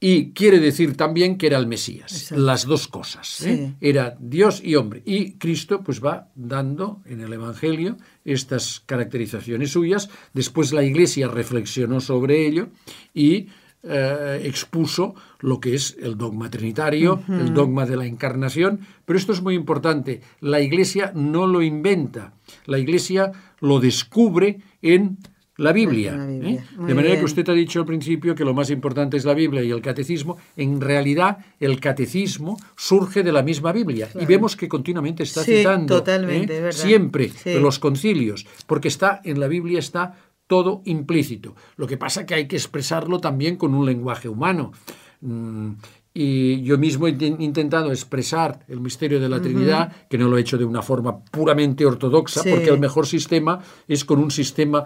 [0.00, 3.44] Y quiere decir también que era el Mesías, las dos cosas.
[3.44, 3.74] ¿eh?
[3.80, 5.02] Era Dios y hombre.
[5.04, 10.08] Y Cristo pues va dando en el Evangelio estas caracterizaciones suyas.
[10.32, 12.68] Después la Iglesia reflexionó sobre ello
[13.12, 13.48] y
[13.82, 18.80] eh, expuso lo que es el dogma trinitario, el dogma de la encarnación.
[19.04, 20.20] Pero esto es muy importante.
[20.40, 22.34] La Iglesia no lo inventa.
[22.66, 25.18] La Iglesia lo descubre en
[25.58, 26.16] la Biblia.
[26.16, 26.60] ¿eh?
[26.86, 29.62] De manera que usted ha dicho al principio que lo más importante es la Biblia
[29.62, 30.38] y el catecismo.
[30.56, 34.08] En realidad, el catecismo surge de la misma Biblia.
[34.18, 36.70] Y vemos que continuamente está citando ¿eh?
[36.72, 40.14] siempre los concilios, porque está en la Biblia está
[40.46, 41.54] todo implícito.
[41.76, 44.72] Lo que pasa es que hay que expresarlo también con un lenguaje humano.
[45.20, 45.72] Mm,
[46.20, 50.40] y yo mismo he intentado expresar el misterio de la Trinidad, que no lo he
[50.40, 54.82] hecho de una forma puramente ortodoxa, porque el mejor sistema es con un sistema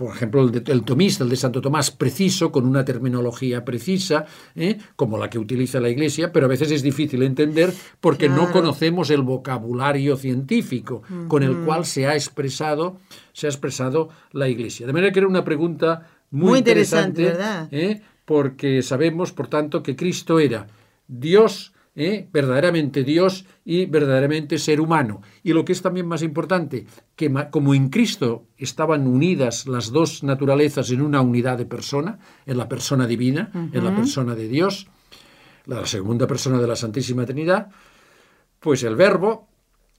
[0.00, 4.24] por ejemplo, el, de, el, tomista, el de Santo Tomás, preciso, con una terminología precisa,
[4.56, 4.78] ¿eh?
[4.96, 9.10] como la que utiliza la Iglesia, pero a veces es difícil entender porque no conocemos
[9.10, 12.96] el vocabulario científico con el cual se ha expresado,
[13.34, 14.86] se ha expresado la Iglesia.
[14.86, 17.68] De manera que era una pregunta muy, interesante, ¿verdad?
[17.70, 18.00] ¿eh?
[18.24, 20.66] porque sabemos, por tanto, que Cristo era
[21.08, 22.26] Dios ¿eh?
[22.32, 25.22] verdaderamente Dios y verdaderamente ser humano.
[25.42, 30.22] Y lo que es también más importante, que como en Cristo estaban unidas las dos
[30.22, 34.88] naturalezas en una unidad de persona, en la persona divina, en la persona de Dios,
[35.66, 37.70] la segunda persona de la Santísima Trinidad,
[38.58, 39.48] pues el verbo,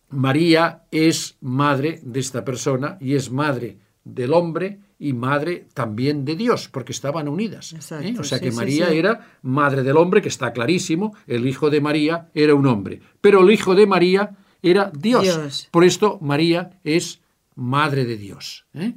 [0.10, 6.36] María es madre de esta persona y es madre del hombre y madre también de
[6.36, 7.74] Dios, porque estaban unidas.
[7.74, 8.16] ¿eh?
[8.20, 12.30] O sea que María era madre del hombre, que está clarísimo, el hijo de María
[12.34, 15.68] era un hombre, pero el hijo de María era Dios.
[15.72, 17.22] Por esto María es
[17.56, 18.66] madre de Dios.
[18.74, 18.94] ¿eh?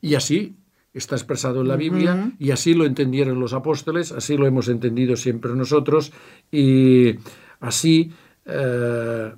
[0.00, 0.56] Y así
[0.92, 5.16] está expresado en la Biblia y así lo entendieron los apóstoles, así lo hemos entendido
[5.16, 6.12] siempre nosotros
[6.50, 7.14] y
[7.60, 8.12] así
[8.46, 9.32] eh,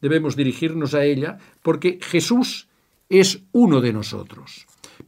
[0.00, 2.68] debemos dirigirnos a ella porque Jesús
[3.08, 4.66] es uno de nosotros.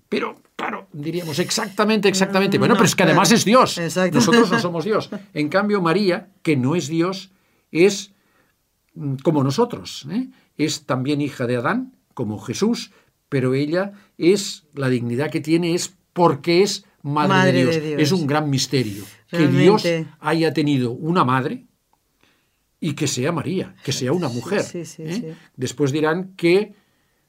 [0.09, 2.59] Pero, claro, diríamos exactamente, exactamente.
[2.59, 3.79] Bueno, pero es que además es Dios.
[4.13, 5.11] Nosotros no somos Dios.
[5.35, 7.31] En cambio, María, que no es Dios,
[7.73, 8.13] es
[8.95, 10.07] mm, como nosotros.
[10.11, 10.29] ¿eh?
[10.57, 12.93] Es también hija de Adán, como Jesús,
[13.29, 18.03] pero ella es, la dignidad que tiene es porque es madre, de, Dios.
[18.03, 19.05] Es un gran misterio.
[19.29, 19.85] Que Dios
[20.21, 21.67] haya tenido una madre
[22.81, 24.65] y que sea María, que sea una mujer.
[24.75, 25.35] ¿eh?
[25.57, 26.75] Después dirán que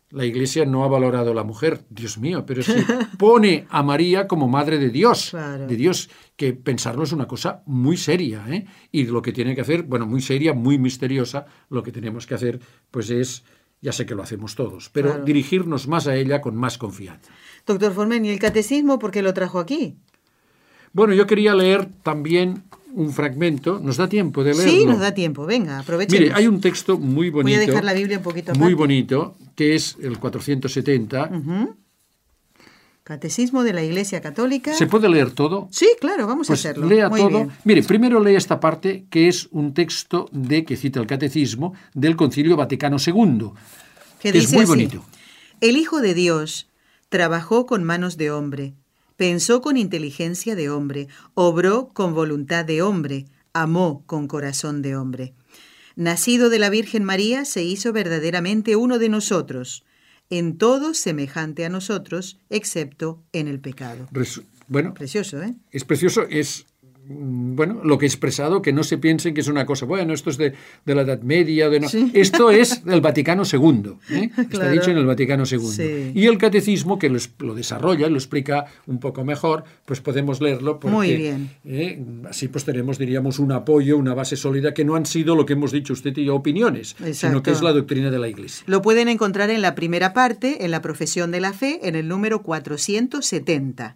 [0.10, 2.74] la Iglesia no ha valorado a la mujer, Dios mío, pero si
[3.18, 7.98] pone a María como madre de Dios, de Dios, que pensarlo es una cosa muy
[7.98, 8.66] seria, ¿eh?
[8.92, 12.36] Y lo que tiene que hacer, bueno, muy seria, muy misteriosa, lo que tenemos que
[12.36, 13.44] hacer, pues es,
[13.82, 17.32] ya sé que lo hacemos todos, pero dirigirnos más a ella con más confianza.
[17.66, 19.98] Doctor Formen, ¿y el catecismo por qué lo trajo aquí?
[20.94, 23.80] Bueno, yo quería leer también un fragmento.
[23.80, 24.72] ¿Nos da tiempo de leerlo?
[24.72, 25.46] Sí, nos da tiempo.
[25.46, 26.20] Venga, aprovechemos.
[26.22, 27.58] Mire, hay un texto muy bonito.
[27.58, 28.64] Voy a dejar la Biblia un poquito aparte.
[28.64, 31.30] Muy bonito, que es el 470.
[33.04, 34.74] Catecismo de la Iglesia Católica.
[34.74, 35.70] ¿Se puede leer todo?
[35.72, 36.88] Sí, claro, vamos Pues a hacerlo.
[36.90, 37.30] lea Muy todo.
[37.30, 37.52] bien.
[37.64, 42.18] Mire, primero lee esta parte, que es un texto de que cita el Catecismo del
[42.18, 43.52] Concilio Vaticano II,
[44.20, 45.06] Que que es dice muy así, bonito.
[45.62, 46.68] El Hijo de Dios
[47.08, 48.74] trabajó con manos de hombre,
[49.18, 55.34] pensó con inteligencia de hombre, obró con voluntad de hombre, amó con corazón de hombre.
[55.96, 59.84] Nacido de la Virgen María, se hizo verdaderamente uno de nosotros,
[60.30, 64.08] en todo semejante a nosotros, excepto en el pecado.
[64.12, 65.56] Resu- Bueno, Precioso, ¿eh?
[65.72, 66.67] es precioso, es
[67.10, 70.30] bueno, lo que he expresado, que no se piensen que es una cosa, bueno, esto
[70.30, 70.54] es de,
[70.86, 72.12] de la Edad Media, de no- Sí.
[72.16, 74.30] esto es del Vaticano II, ¿eh?
[74.38, 75.60] está dicho en el Vaticano II.
[75.60, 76.12] Sí.
[76.14, 80.80] Y el Catecismo, que lo, lo desarrolla, lo explica un poco mejor, pues podemos leerlo
[80.80, 81.50] porque Muy bien.
[81.66, 82.04] ¿eh?
[82.30, 85.54] así pues tenemos, diríamos, un apoyo, una base sólida, que no han sido lo que
[85.54, 87.44] hemos dicho usted y yo opiniones, sino Exacto.
[87.44, 88.64] que es la doctrina de la Iglesia.
[88.68, 92.08] Lo pueden encontrar en la primera parte, en la profesión de la fe, en el
[92.08, 93.96] número 470.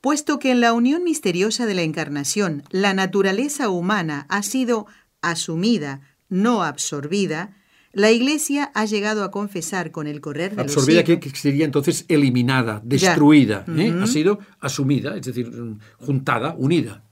[0.00, 4.86] Puesto que en la unión misteriosa de la encarnación la naturaleza humana ha sido
[5.20, 7.56] asumida, no absorbida,
[7.92, 11.32] la Iglesia ha llegado a confesar con el correr de Absorbida los siglos...
[11.32, 13.92] que, sería entonces eliminada, destruida, ¿eh?
[14.00, 17.02] ha sido asumida, es decir, mm, juntada, unida.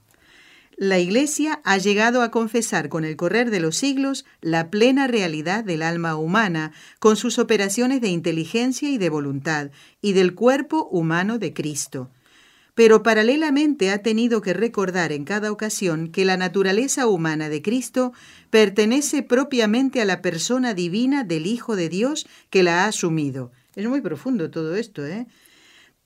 [0.77, 5.65] La Iglesia ha llegado a confesar con el correr de los siglos la plena realidad
[5.65, 9.71] del alma humana, con sus operaciones de inteligencia y de voluntad,
[10.01, 12.09] y del cuerpo humano de Cristo.
[12.79, 18.13] Pero paralelamente ha tenido que recordar en cada ocasión que la naturaleza humana de Cristo
[18.51, 23.51] pertenece propiamente a la persona divina del Hijo de Dios que la ha asumido.
[23.75, 25.27] Es muy profundo todo esto, ¿eh?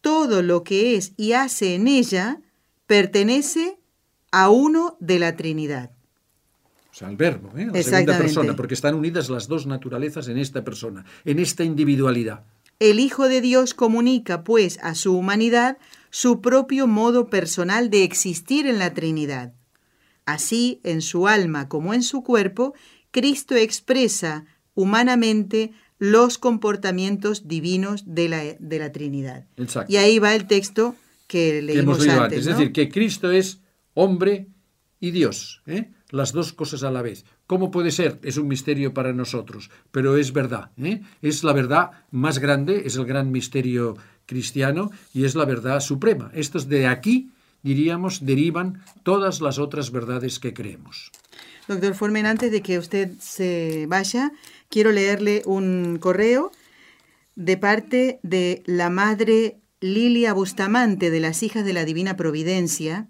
[0.01, 2.41] Todo lo que es y hace en ella
[2.87, 3.77] pertenece
[4.31, 5.91] a uno de la Trinidad.
[6.91, 7.67] O sea, el verbo, ¿eh?
[7.71, 12.45] la segunda persona, porque están unidas las dos naturalezas en esta persona, en esta individualidad.
[12.79, 15.77] El Hijo de Dios comunica, pues, a su humanidad
[16.13, 19.55] su propio modo personal de existir en la Trinidad.
[20.27, 22.75] Así, en su alma como en su cuerpo,
[23.09, 24.45] Cristo expresa
[24.75, 29.47] humanamente los comportamientos divinos de la, de la Trinidad.
[29.57, 29.91] Exacto.
[29.91, 30.95] Y ahí va el texto
[31.25, 32.19] que que leímos hemos antes.
[32.19, 32.45] antes.
[32.45, 32.51] ¿no?
[32.51, 33.61] Es decir, que Cristo es
[33.95, 34.49] hombre
[34.99, 35.89] y Dios, ¿eh?
[36.11, 37.25] las dos cosas a la vez.
[37.47, 38.19] ¿Cómo puede ser?
[38.21, 40.69] Es un misterio para nosotros, pero es verdad.
[40.77, 41.01] ¿eh?
[41.23, 46.31] Es la verdad más grande, es el gran misterio cristiano y es la verdad suprema.
[46.33, 47.31] Estos de aquí,
[47.61, 51.11] diríamos, derivan todas las otras verdades que creemos.
[51.67, 54.31] Doctor Formen, antes de que usted se vaya,
[54.69, 56.51] quiero leerle un correo
[57.35, 63.07] de parte de la madre Lilia Bustamante de las Hijas de la Divina Providencia.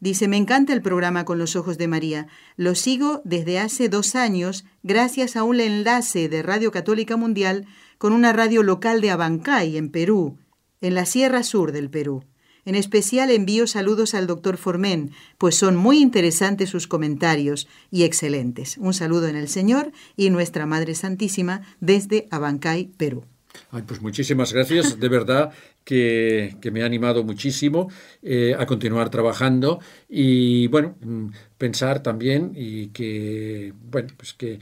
[0.00, 2.26] Dice, me encanta el programa con los ojos de María.
[2.56, 7.66] Lo sigo desde hace dos años gracias a un enlace de Radio Católica Mundial
[8.02, 10.36] con una radio local de Abancay, en Perú,
[10.80, 12.24] en la Sierra Sur del Perú.
[12.64, 18.76] En especial envío saludos al doctor Formen, pues son muy interesantes sus comentarios y excelentes.
[18.76, 23.24] Un saludo en el Señor y Nuestra Madre Santísima desde Abancay, Perú.
[23.70, 25.52] Ay, pues muchísimas gracias, de verdad
[25.84, 27.88] que, que me ha animado muchísimo
[28.20, 34.58] eh, a continuar trabajando y bueno, mm, pensar también y que, bueno, pues que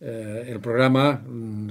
[0.00, 1.68] eh, el programa mm,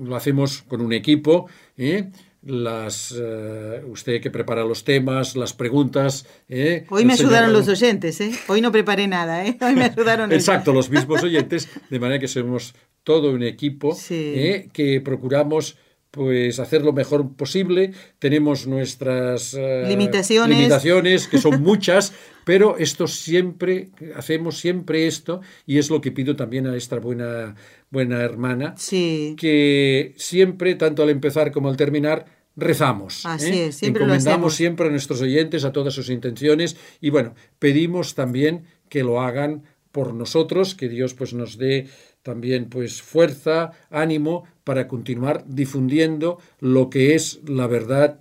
[0.00, 2.10] lo hacemos con un equipo, ¿eh?
[2.46, 6.26] las eh, usted que prepara los temas, las preguntas.
[6.48, 6.84] ¿eh?
[6.90, 8.32] Hoy me ayudaron los oyentes, ¿eh?
[8.48, 9.56] Hoy no preparé nada, ¿eh?
[9.60, 10.30] Hoy me ayudaron.
[10.30, 10.42] ellos.
[10.46, 14.32] Exacto, los mismos oyentes, de manera que somos todo un equipo Sí.
[14.36, 14.68] ¿eh?
[14.72, 15.76] que procuramos
[16.14, 17.92] pues hacer lo mejor posible.
[18.20, 20.56] Tenemos nuestras eh, Limitaciones.
[20.56, 22.12] limitaciones, que son muchas,
[22.44, 27.56] pero esto siempre, hacemos siempre esto, y es lo que pido también a esta buena,
[27.90, 29.34] buena hermana, Sí.
[29.36, 33.26] que siempre, tanto al empezar como al terminar, rezamos.
[33.26, 33.66] Así ¿eh?
[33.66, 38.66] es, siempre Encomendamos siempre a nuestros oyentes, a todas sus intenciones, y bueno, pedimos también
[38.88, 41.88] que lo hagan por nosotros, que Dios pues nos dé
[42.24, 48.20] también pues fuerza, ánimo para continuar difundiendo lo que es la verdad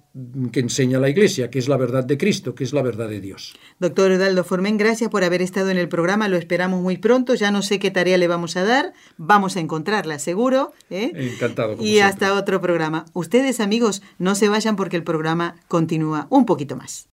[0.52, 3.22] que enseña la Iglesia, que es la verdad de Cristo, que es la verdad de
[3.22, 3.56] Dios.
[3.80, 6.28] Doctor Edaldo Formen, gracias por haber estado en el programa.
[6.28, 7.34] Lo esperamos muy pronto.
[7.34, 8.94] Ya no sé qué tarea le vamos a dar.
[9.18, 10.74] Vamos a encontrarla, seguro.
[10.90, 11.12] ¿eh?
[11.16, 11.78] Encantado.
[11.78, 12.04] como Y siempre.
[12.04, 13.06] hasta otro programa.
[13.14, 17.08] Ustedes, amigos, no se vayan porque el programa continúa un poquito más.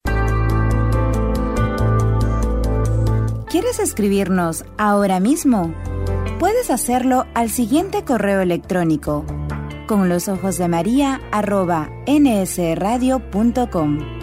[3.50, 5.74] ¿Quieres escribirnos ahora mismo?
[6.38, 9.24] Puedes hacerlo al siguiente correo electrónico
[9.86, 14.15] con los ojos de María arroba nsradio.com.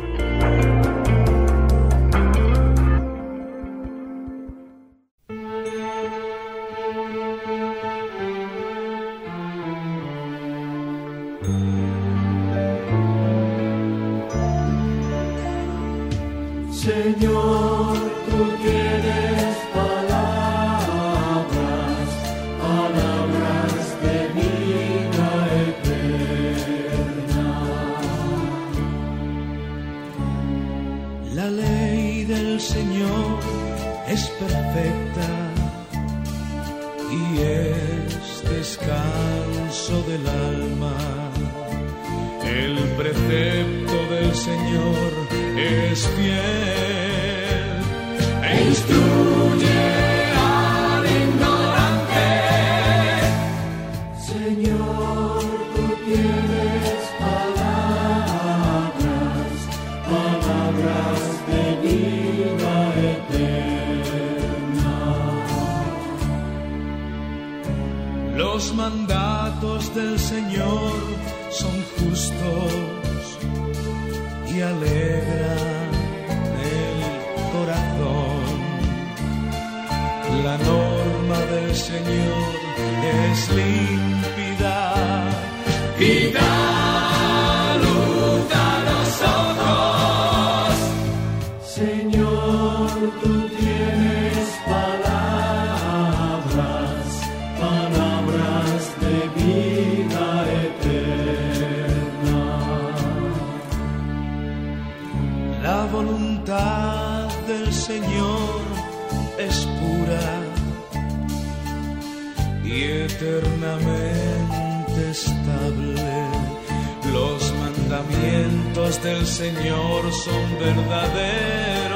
[119.01, 121.92] del Señor son verdaderos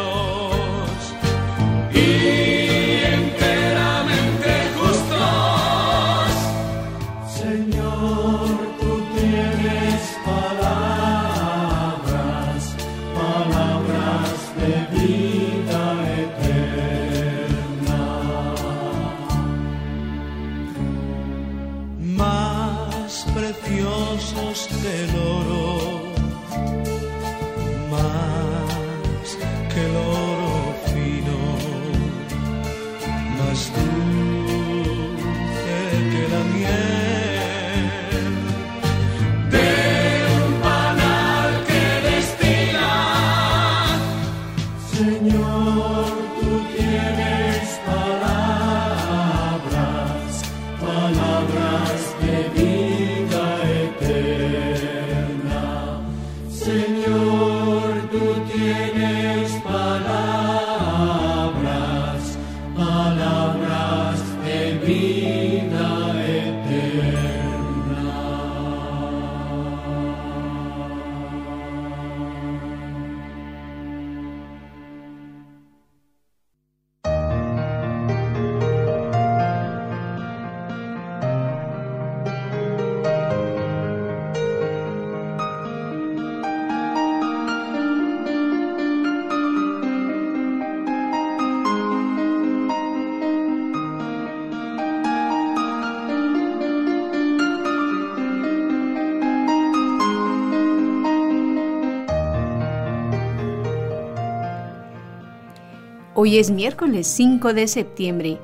[106.20, 108.40] Hoy es miércoles 5 de septiembre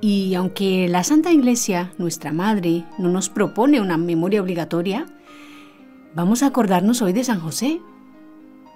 [0.00, 5.06] y aunque la Santa Iglesia, nuestra Madre, no nos propone una memoria obligatoria,
[6.14, 7.80] vamos a acordarnos hoy de San José.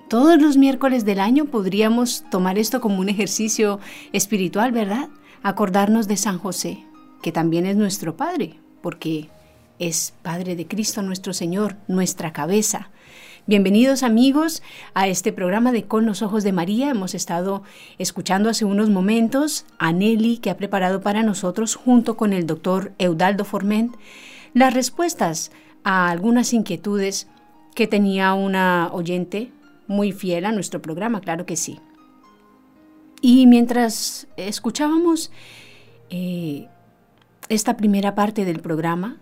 [0.09, 3.79] Todos los miércoles del año podríamos tomar esto como un ejercicio
[4.13, 5.11] espiritual, ¿verdad?
[5.45, 6.85] Acordarnos de San José,
[7.23, 9.29] que también es nuestro Padre, porque
[9.79, 12.91] es Padre de Cristo nuestro Señor, nuestra cabeza.
[13.47, 14.63] Bienvenidos amigos
[14.95, 16.89] a este programa de Con los Ojos de María.
[16.89, 17.63] Hemos estado
[17.99, 22.93] escuchando hace unos momentos a Nelly que ha preparado para nosotros junto con el doctor
[22.97, 23.97] Eudaldo Forment
[24.55, 27.29] las respuestas a algunas inquietudes
[27.75, 29.53] que tenía una oyente
[29.89, 31.81] muy fiel a nuestro programa, claro que sí.
[33.21, 35.31] Y mientras escuchábamos
[36.09, 36.67] eh,
[37.51, 39.19] esta primera parte del programa,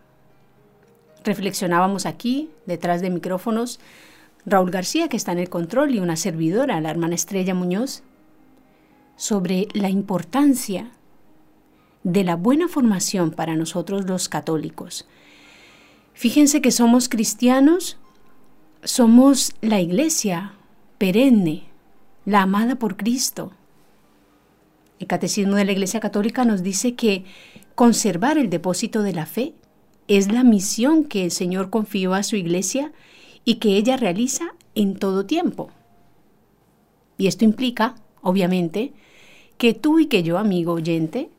[1.24, 3.80] reflexionábamos aquí, detrás de micrófonos,
[4.44, 8.02] Raúl García, que está en el control, y una servidora, la hermana Estrella Muñoz,
[9.16, 10.90] sobre la importancia
[12.02, 15.06] de la buena formación para nosotros los católicos.
[16.14, 17.98] Fíjense que somos cristianos,
[18.82, 20.54] somos la iglesia
[20.98, 21.64] perenne,
[22.24, 23.52] la amada por Cristo.
[24.98, 27.24] El Catecismo de la Iglesia Católica nos dice que
[27.74, 29.54] conservar el depósito de la fe
[30.06, 32.92] es la misión que el Señor confió a su iglesia
[33.44, 35.70] y que ella realiza en todo tiempo.
[37.18, 38.92] Y esto implica, obviamente,
[39.58, 41.30] que tú y que yo, amigo oyente,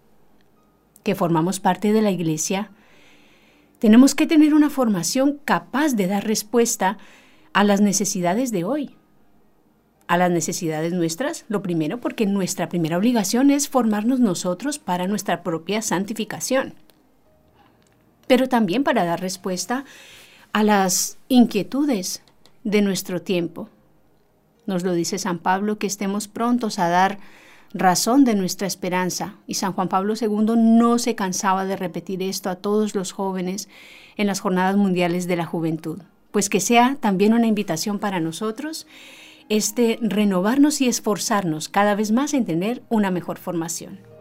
[1.04, 2.72] que formamos parte de la iglesia,
[3.80, 6.98] tenemos que tener una formación capaz de dar respuesta
[7.52, 8.96] a las necesidades de hoy.
[10.08, 15.44] a las necesidades nuestras, lo primero porque nuestra primera obligación es formarnos nosotros para nuestra
[15.44, 16.76] propia santificación,
[18.28, 19.86] pero también para dar respuesta
[20.54, 22.22] a las inquietudes
[22.64, 23.70] de nuestro tiempo.
[24.66, 27.20] Nos lo dice San Pablo que estemos prontos a dar
[27.74, 29.36] razón de nuestra esperanza.
[29.48, 33.68] Y San Juan Pablo II no se cansaba de repetir esto a todos los jóvenes
[34.16, 36.00] en las jornadas mundiales de la juventud.
[36.32, 38.88] Pues que sea también una invitación para nosotros
[39.50, 44.13] este renovarnos y esforzarnos cada vez más en tener una mejor formación.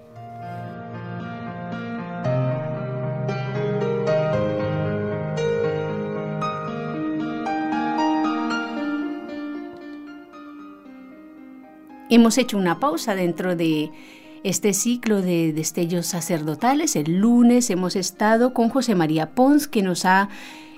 [12.12, 13.90] Hemos hecho una pausa dentro de
[14.44, 16.94] este ciclo de destellos sacerdotales.
[16.94, 20.28] El lunes hemos estado con José María Pons, que nos ha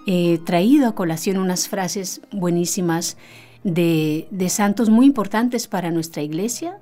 [0.06, 3.16] eh, traído a colación unas frases buenísimas
[3.64, 6.78] de, santos muy importantes para nuestra iglesia.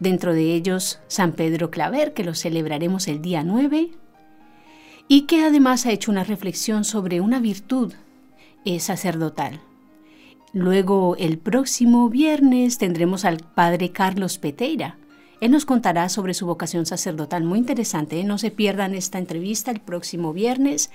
[0.00, 3.92] Dentro de ellos San Pedro Claver, que lo celebraremos el día 9,
[5.06, 7.92] y que además ha hecho una reflexión sobre una virtud
[8.64, 9.60] eh, sacerdotal.
[10.52, 14.96] Luego, el próximo viernes tendremos al padre Carlos Peteira.
[15.40, 18.22] Él nos contará sobre su vocación sacerdotal, muy interesante.
[18.24, 20.90] No se pierdan esta entrevista el próximo viernes.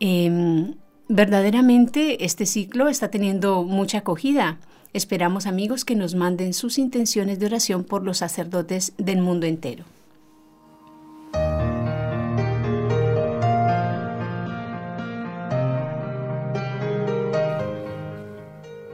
[0.00, 0.74] Em,
[1.08, 4.58] verdaderamente este ciclo está teniendo mucha acogida.
[4.94, 9.84] Esperamos amigos que nos manden sus intenciones de oración por los sacerdotes del mundo entero.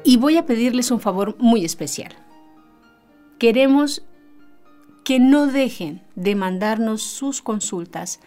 [0.09, 2.15] Y voy a pedirles un favor muy especial.
[3.39, 4.07] Queremos
[5.05, 8.19] que no dejen de mandarnos sus consultas,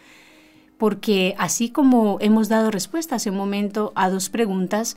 [0.78, 4.96] porque así como hemos dado respuesta hace un momento a dos preguntas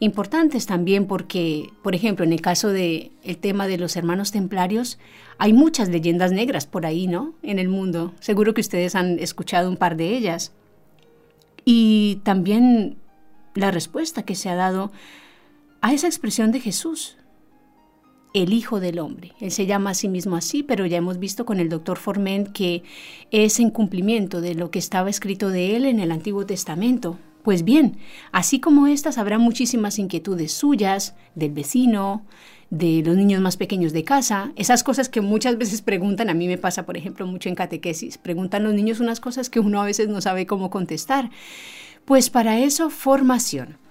[0.00, 4.98] importantes también, porque, por ejemplo, en el caso del el tema de los hermanos templarios,
[5.38, 7.34] hay muchas leyendas negras por ahí, ¿no?
[7.44, 8.12] En el mundo.
[8.18, 10.50] Seguro que ustedes han escuchado un par de ellas.
[11.64, 12.96] Y también
[13.54, 14.90] la respuesta que se ha dado
[15.84, 17.18] a esa expresión de Jesús,
[18.32, 19.32] el Hijo del Hombre.
[19.38, 22.52] Él se llama a sí mismo así, pero ya hemos visto con el doctor Forment
[22.52, 22.82] que
[23.30, 27.18] es en cumplimiento de lo que estaba escrito de él en el Antiguo Testamento.
[27.42, 27.98] Pues bien,
[28.32, 32.24] así como estas, habrá muchísimas inquietudes suyas, del vecino,
[32.70, 36.48] de los niños más pequeños de casa, esas cosas que muchas veces preguntan, a mí
[36.48, 39.84] me pasa, por ejemplo, mucho en catequesis, preguntan los niños unas cosas que uno a
[39.84, 41.28] veces no sabe cómo contestar.
[42.06, 43.83] Pues para eso, formación.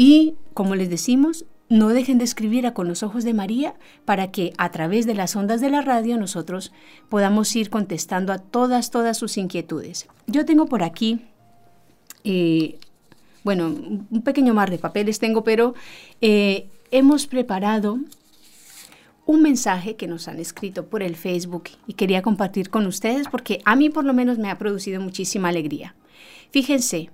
[0.00, 3.74] Y, como les decimos, no dejen de escribir a Con los Ojos de María
[4.06, 6.72] para que a través de las ondas de la radio nosotros
[7.10, 10.08] podamos ir contestando a todas, todas sus inquietudes.
[10.26, 11.20] Yo tengo por aquí,
[12.24, 12.78] eh,
[13.44, 15.74] bueno, un pequeño mar de papeles tengo, pero
[16.22, 17.98] eh, hemos preparado
[19.26, 23.60] un mensaje que nos han escrito por el Facebook y quería compartir con ustedes porque
[23.66, 25.94] a mí por lo menos me ha producido muchísima alegría.
[26.52, 27.10] Fíjense,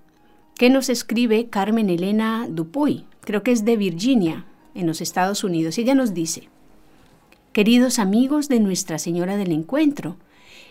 [0.59, 5.77] ¿Qué nos escribe Carmen Elena Dupuy, creo que es de Virginia, en los Estados Unidos.
[5.77, 6.49] Ella nos dice,
[7.53, 10.17] queridos amigos de Nuestra Señora del Encuentro,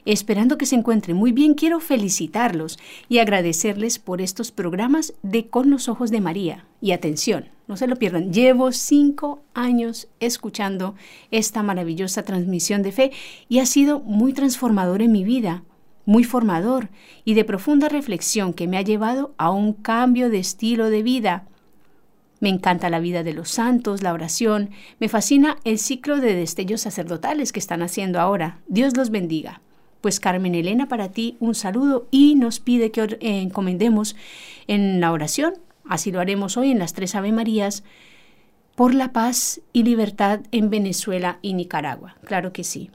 [0.03, 2.79] esperando que se encuentren muy bien, quiero felicitarlos
[3.09, 6.65] y agradecerles por estos programas de Con los Ojos de María.
[6.81, 10.95] Y atención, no se lo pierdan, llevo cinco años escuchando
[11.29, 13.11] esta maravillosa transmisión de fe
[13.49, 15.61] y ha sido muy transformador en mi vida
[16.05, 16.89] muy formador
[17.23, 21.45] y de profunda reflexión que me ha llevado a un cambio de estilo de vida.
[22.39, 26.81] Me encanta la vida de los santos, la oración, me fascina el ciclo de destellos
[26.81, 28.59] sacerdotales que están haciendo ahora.
[28.67, 29.61] Dios los bendiga.
[30.01, 34.15] Pues Carmen Elena, para ti un saludo y nos pide que eh, encomendemos
[34.67, 35.55] en la oración,
[35.89, 37.83] así lo haremos hoy en las tres Ave Marías,
[38.75, 42.17] por la paz y libertad en Venezuela y Nicaragua.
[42.25, 42.91] Claro que sí.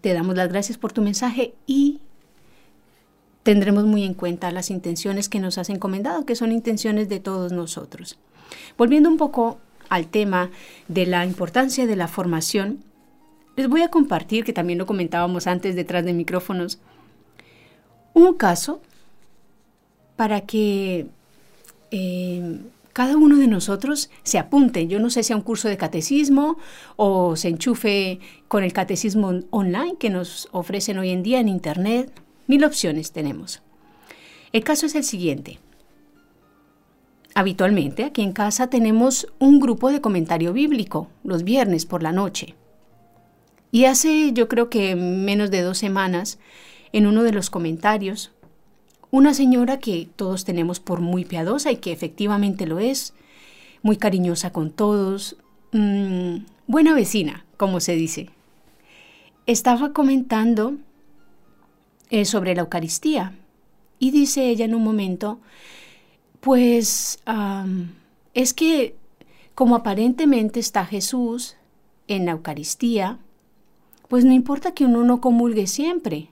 [0.00, 2.00] Te damos las gracias por tu mensaje y
[3.42, 7.52] tendremos muy en cuenta las intenciones que nos has encomendado, que son intenciones de todos
[7.52, 8.18] nosotros.
[8.76, 9.58] Volviendo un poco
[9.88, 10.50] al tema
[10.88, 12.84] de la importancia de la formación,
[13.56, 16.78] les voy a compartir, que también lo comentábamos antes detrás de micrófonos,
[18.14, 18.80] un caso
[20.16, 21.06] para que
[21.90, 22.60] eh,
[22.92, 24.86] cada uno de nosotros se apunte.
[24.86, 26.58] Yo no sé si a un curso de catecismo
[26.96, 32.12] o se enchufe con el catecismo online que nos ofrecen hoy en día en Internet.
[32.46, 33.62] Mil opciones tenemos.
[34.52, 35.60] El caso es el siguiente.
[37.34, 42.56] Habitualmente aquí en casa tenemos un grupo de comentario bíblico los viernes por la noche.
[43.70, 46.40] Y hace yo creo que menos de dos semanas,
[46.92, 48.32] en uno de los comentarios,
[49.10, 53.14] una señora que todos tenemos por muy piadosa y que efectivamente lo es,
[53.82, 55.36] muy cariñosa con todos,
[55.72, 56.36] mm,
[56.66, 58.30] buena vecina, como se dice,
[59.46, 60.76] estaba comentando
[62.10, 63.34] eh, sobre la Eucaristía
[63.98, 65.40] y dice ella en un momento,
[66.40, 67.18] pues
[68.34, 68.94] es que
[69.54, 71.56] como aparentemente está Jesús
[72.08, 73.18] en la Eucaristía,
[74.08, 76.28] pues no importa que uno no comulgue siempre.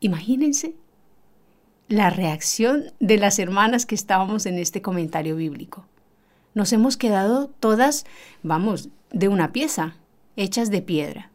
[0.00, 0.74] Imagínense
[1.90, 5.86] la reacción de las hermanas que estábamos en este comentario bíblico.
[6.54, 8.06] Nos hemos quedado todas,
[8.44, 9.96] vamos, de una pieza,
[10.36, 11.30] hechas de piedra.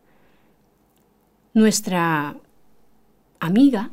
[1.54, 2.38] Nuestra
[3.42, 3.92] amiga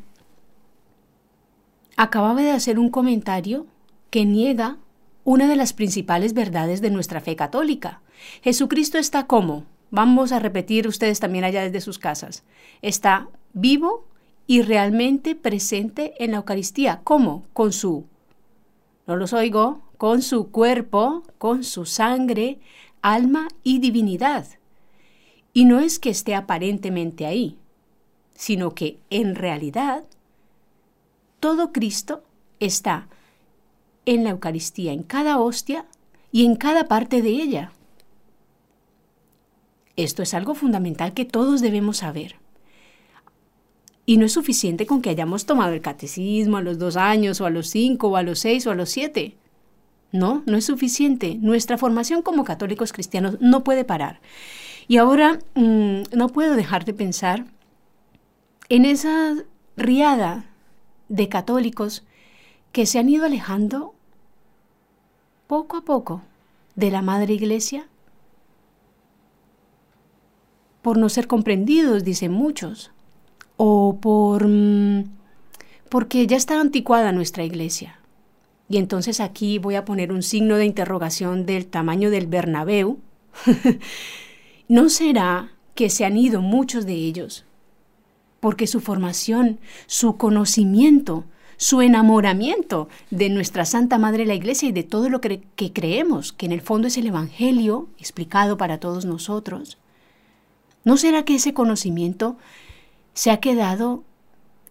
[1.97, 3.67] acababa de hacer un comentario
[4.11, 4.79] que niega
[5.25, 8.03] una de las principales verdades de nuestra fe católica.
[8.41, 12.45] Jesucristo está como, vamos a repetir ustedes también allá desde sus casas,
[12.83, 14.07] está vivo
[14.53, 17.01] y realmente presente en la Eucaristía.
[17.05, 17.47] ¿Cómo?
[17.55, 18.05] Con su,
[19.07, 22.59] no los oigo, con su cuerpo, con su sangre,
[23.01, 24.47] alma y divinidad.
[25.55, 27.57] Y no es que esté aparentemente ahí,
[28.35, 30.05] sino que en realidad
[31.41, 32.23] todo Cristo
[32.61, 33.09] está
[34.05, 35.87] en la Eucaristía, en cada hostia
[36.31, 37.73] y en cada parte de ella.
[39.97, 42.42] Esto es algo fundamental que todos debemos saber.
[44.05, 47.47] Y no es suficiente con que hayamos tomado el catecismo a los dos años, o
[47.47, 49.37] a los cinco, o a los seis, o a los siete.
[50.11, 51.37] No, no es suficiente.
[51.41, 54.21] Nuestra formación como católicos cristianos no puede parar.
[54.89, 57.47] Y ahora mm, no puedo dejar de pensar
[58.69, 59.35] en esa
[59.77, 60.47] riada
[61.09, 62.05] de católicos
[62.73, 63.95] que se han ido alejando
[65.47, 66.23] poco a poco
[66.75, 67.87] de la Madre Iglesia
[70.81, 72.91] por no ser comprendidos, dicen muchos,
[73.65, 75.05] o por mm,
[75.89, 78.01] porque ya está anticuada nuestra iglesia.
[78.69, 82.99] Y entonces aquí voy a poner un signo de interrogación del tamaño del Bernabéu.
[84.69, 87.45] ¿No será que se han ido muchos de ellos
[88.41, 91.25] porque su formación, su conocimiento,
[91.57, 96.33] su enamoramiento de nuestra Santa Madre la Iglesia y de todo lo que, que, creemos,
[96.33, 99.79] que en el fondo es el Evangelio explicado para todos nosotros,
[100.83, 102.37] ¿no será que ese conocimiento
[103.15, 104.05] se ha quedado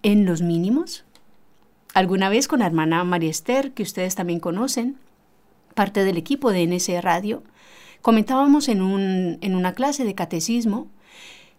[0.04, 1.06] en los mínimos?
[1.94, 4.98] Alguna vez con la hermana María Esther, que ustedes también conocen,
[5.76, 7.44] parte del equipo de NS Radio,
[8.02, 10.88] comentábamos en, un, en una clase de catecismo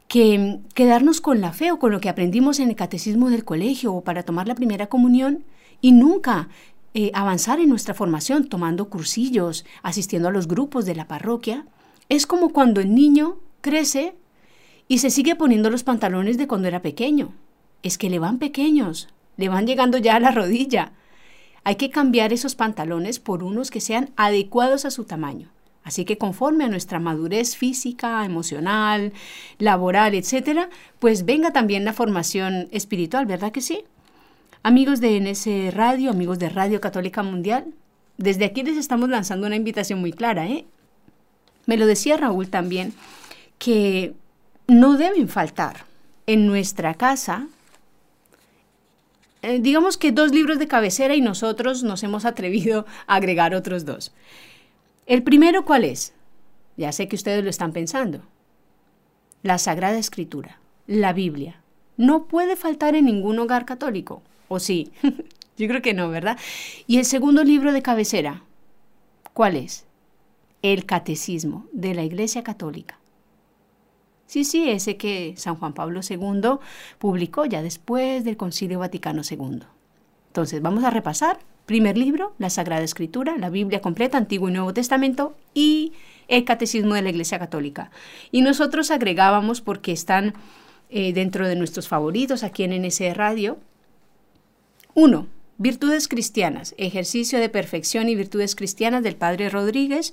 [0.09, 3.95] que quedarnos con la fe o con lo que aprendimos en el catecismo del colegio
[3.95, 5.45] o para tomar la primera comunión
[5.81, 6.49] y nunca
[6.95, 11.65] eh, avanzar en nuestra formación tomando cursillos, asistiendo a los grupos de la parroquia,
[12.11, 14.15] es como cuando el niño crece
[14.93, 17.33] y se sigue poniendo los pantalones de cuando era pequeño.
[17.83, 20.93] Es que le van pequeños, le van llegando ya a la rodilla.
[21.65, 25.49] Hay que cambiar esos pantalones por unos que sean adecuados a su tamaño.
[25.83, 29.15] Así que conforme a nuestra madurez física, emocional,
[29.57, 30.69] laboral, etcétera,
[30.99, 33.85] pues venga también la formación espiritual, ¿verdad que sí?
[34.63, 37.65] Amigos de NS Radio, amigos de Radio Católica Mundial,
[38.19, 40.67] desde aquí les estamos lanzando una invitación muy clara, ¿eh?
[41.65, 42.93] Me lo decía Raúl también,
[43.59, 44.13] que
[44.67, 45.85] no deben faltar
[46.27, 47.49] en nuestra casa,
[49.43, 53.85] eh, digamos que dos libros de cabecera y nosotros nos hemos atrevido a agregar otros
[53.85, 54.13] dos.
[55.07, 56.15] El primero, ¿cuál es?
[56.77, 58.23] Ya sé que ustedes lo están pensando.
[59.43, 61.61] La Sagrada Escritura, la Biblia.
[61.97, 64.23] No puede faltar en ningún hogar católico.
[64.49, 64.93] ¿O sí?
[65.59, 66.39] Yo creo que no, ¿verdad?
[66.87, 68.43] Y el segundo libro de cabecera,
[69.33, 69.87] ¿cuál es?
[70.63, 73.02] El Catecismo de la Iglesia Católica.
[74.27, 76.59] Sí, sí, ese que San Juan Pablo II
[76.99, 79.61] publicó ya después del Concilio Vaticano II.
[80.29, 84.75] Entonces, vamos a repasar Primer libro, la Sagrada Escritura, la Biblia completa, Antiguo y Nuevo
[84.75, 85.93] Testamento y
[86.27, 87.91] el Catecismo de la Iglesia Católica.
[88.33, 90.35] Y nosotros agregábamos, porque están
[90.91, 93.59] eh, dentro de nuestros favoritos aquí en NSE Radio,
[94.95, 100.13] uno, Virtudes cristianas, ejercicio de perfección y virtudes cristianas del Padre Rodríguez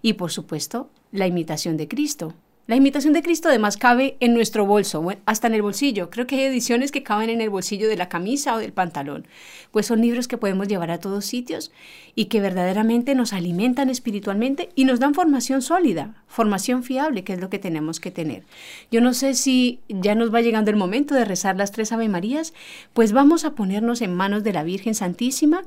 [0.00, 2.32] y por supuesto la imitación de Cristo,
[2.66, 6.10] la imitación de Cristo además cabe en nuestro bolso, hasta en el bolsillo.
[6.10, 9.28] Creo que hay ediciones que caben en el bolsillo de la camisa o del pantalón.
[9.70, 11.70] Pues son libros que podemos llevar a todos sitios
[12.16, 17.40] y que verdaderamente nos alimentan espiritualmente y nos dan formación sólida, formación fiable, que es
[17.40, 18.42] lo que tenemos que tener.
[18.90, 22.08] Yo no sé si ya nos va llegando el momento de rezar las tres Ave
[22.08, 22.52] Marías,
[22.94, 25.62] pues vamos a ponernos en manos de la Virgen Santísima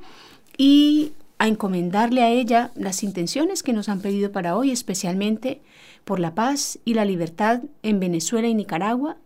[0.58, 5.62] y a encomendarle a ella las intenciones que nos han pedido para hoy, especialmente
[6.10, 9.18] por la paz y la libertad en Venezuela y Nicaragua,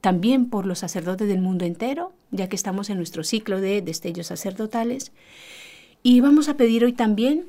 [0.00, 4.28] también por los sacerdotes del mundo entero, ya que estamos en nuestro ciclo de destellos
[4.28, 5.12] sacerdotales.
[6.02, 7.44] Y vamos a pedir hoy también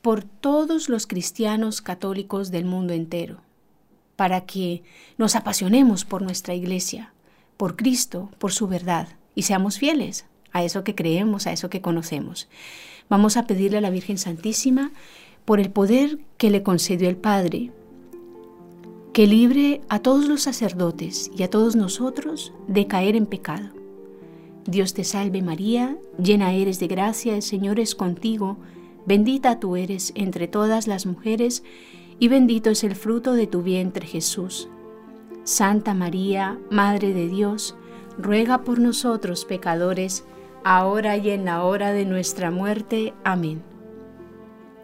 [0.00, 3.38] por todos los cristianos católicos del mundo entero,
[4.14, 4.84] para que
[5.18, 7.12] nos apasionemos por nuestra iglesia,
[7.56, 11.80] por Cristo, por su verdad, y seamos fieles a eso que creemos, a eso que
[11.80, 12.46] conocemos.
[13.08, 14.92] Vamos a pedirle a la Virgen Santísima,
[15.46, 17.70] por el poder que le concedió el Padre,
[19.14, 23.70] que libre a todos los sacerdotes y a todos nosotros de caer en pecado.
[24.66, 28.58] Dios te salve María, llena eres de gracia, el Señor es contigo,
[29.06, 31.62] Bendita tú eres entre todas las mujeres,
[32.18, 34.68] y bendito es el fruto de tu vientre Jesús.
[35.44, 37.76] Santa María, Madre de Dios,
[38.18, 40.24] ruega por nosotros pecadores,
[40.64, 43.14] ahora y en la hora de nuestra muerte.
[43.22, 43.75] Amén.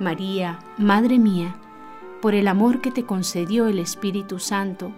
[0.00, 1.56] María, Madre mía,
[2.22, 4.92] por el amor que te concedió el Espíritu Santo,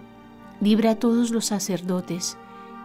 [0.61, 2.37] libra a todos los sacerdotes,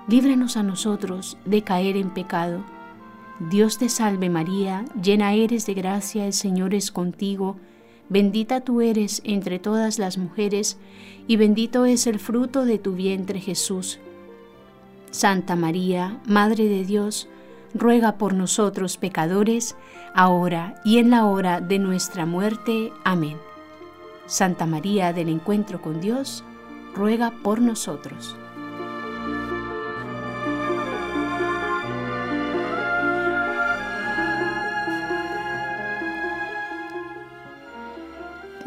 [0.08, 2.64] líbranos a nosotros de caer en pecado.
[3.50, 7.56] Dios te salve María, llena eres de gracia, el Señor es contigo,
[8.08, 10.76] bendita tú eres entre todas las mujeres,
[11.28, 14.00] y bendito es el fruto de tu vientre Jesús.
[15.12, 17.28] Santa María, Madre de Dios,
[17.74, 19.76] ruega por nosotros pecadores,
[20.14, 22.92] ahora y en la hora de nuestra muerte.
[23.04, 23.38] Amén.
[24.26, 26.44] Santa María del Encuentro con Dios,
[26.94, 28.36] ruega por nosotros.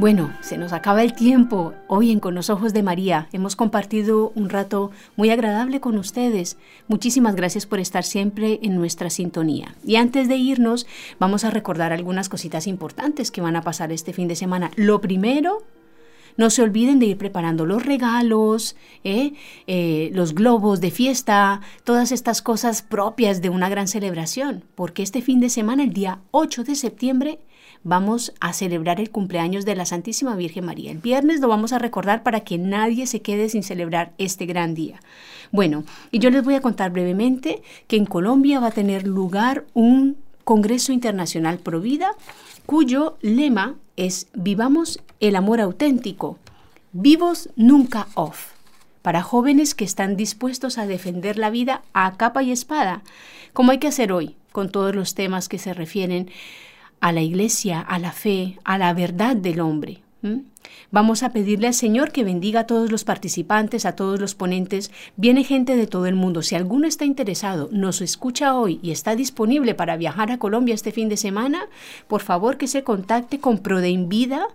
[0.02, 1.76] Bueno, se nos acaba el tiempo.
[1.88, 6.58] Hoy en Con los Ojos de María hemos compartido un rato muy agradable con ustedes.
[6.88, 9.76] Muchísimas gracias por estar siempre en nuestra sintonía.
[9.86, 10.88] Y antes de irnos,
[11.20, 14.72] vamos a recordar algunas cositas importantes que van a pasar este fin de semana.
[14.76, 15.62] Lo primero,
[16.36, 19.34] no se olviden de ir preparando los regalos, ¿eh?
[19.68, 25.22] Eh, los globos de fiesta, todas estas cosas propias de una gran celebración, porque este
[25.22, 27.38] fin de semana, el día 8 de septiembre,
[27.84, 30.92] vamos a celebrar el cumpleaños de la Santísima Virgen María.
[30.92, 34.76] El viernes lo vamos a recordar para que nadie se quede sin celebrar este gran
[34.76, 35.00] día.
[35.52, 39.66] Bueno, y yo les voy a contar brevemente que en Colombia va a tener lugar
[39.74, 42.12] un Congreso Internacional Pro Vida,
[42.66, 46.38] cuyo lema es Vivamos el amor auténtico,
[46.94, 48.54] vivos nunca off,
[49.02, 53.02] para jóvenes que están dispuestos a defender la vida a capa y espada,
[53.54, 56.30] como hay que hacer hoy, con todos los temas que se refieren
[57.02, 60.02] a la iglesia, a la fe, a la verdad del hombre.
[60.92, 64.92] Vamos a pedirle al Señor que bendiga a todos los participantes, a todos los ponentes.
[65.18, 66.44] Viene gente de todo el mundo.
[66.44, 70.92] Si alguno está interesado, nos escucha hoy y está disponible para viajar a Colombia este
[70.92, 71.68] fin de semana,
[72.08, 74.48] por favor que se contacte con Prodein Vida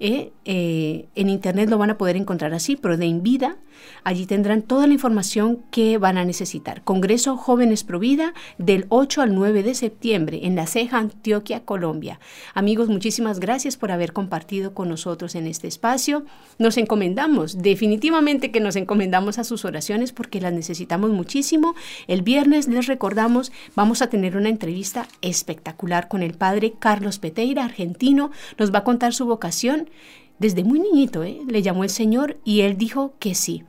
[0.00, 0.32] ¿eh?
[0.44, 3.58] Eh, en internet lo van a poder encontrar así, Prodein Vida.
[4.02, 6.82] Allí tendrán toda la información que van a necesitar.
[6.82, 12.18] Congreso Jóvenes Provida del 8 al 9 de septiembre en La Ceja, Antioquia, Colombia.
[12.54, 16.24] Amigos, muchísimas gracias por haber compartido con nosotros en este espacio.
[16.58, 21.74] Nos encomendamos, definitivamente que nos encomendamos a sus oraciones porque las necesitamos muchísimo.
[22.06, 27.64] El viernes les recordamos, vamos a tener una entrevista espectacular con el padre Carlos Peteira,
[27.64, 28.30] argentino.
[28.58, 29.89] Nos va a contar su vocación
[30.38, 31.38] desde muy niñito, ¿eh?
[31.46, 33.64] le llamó el Señor y él dijo que sí.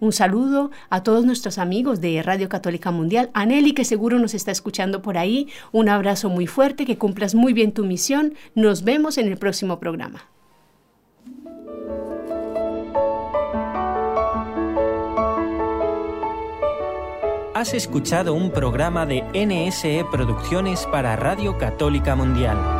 [0.00, 3.30] Un saludo a todos nuestros amigos de Radio Católica Mundial.
[3.34, 5.48] A Nelly, que seguro nos está escuchando por ahí.
[5.72, 8.34] Un abrazo muy fuerte, que cumplas muy bien tu misión.
[8.54, 10.24] Nos vemos en el próximo programa.
[17.54, 22.79] Has escuchado un programa de NSE Producciones para Radio Católica Mundial.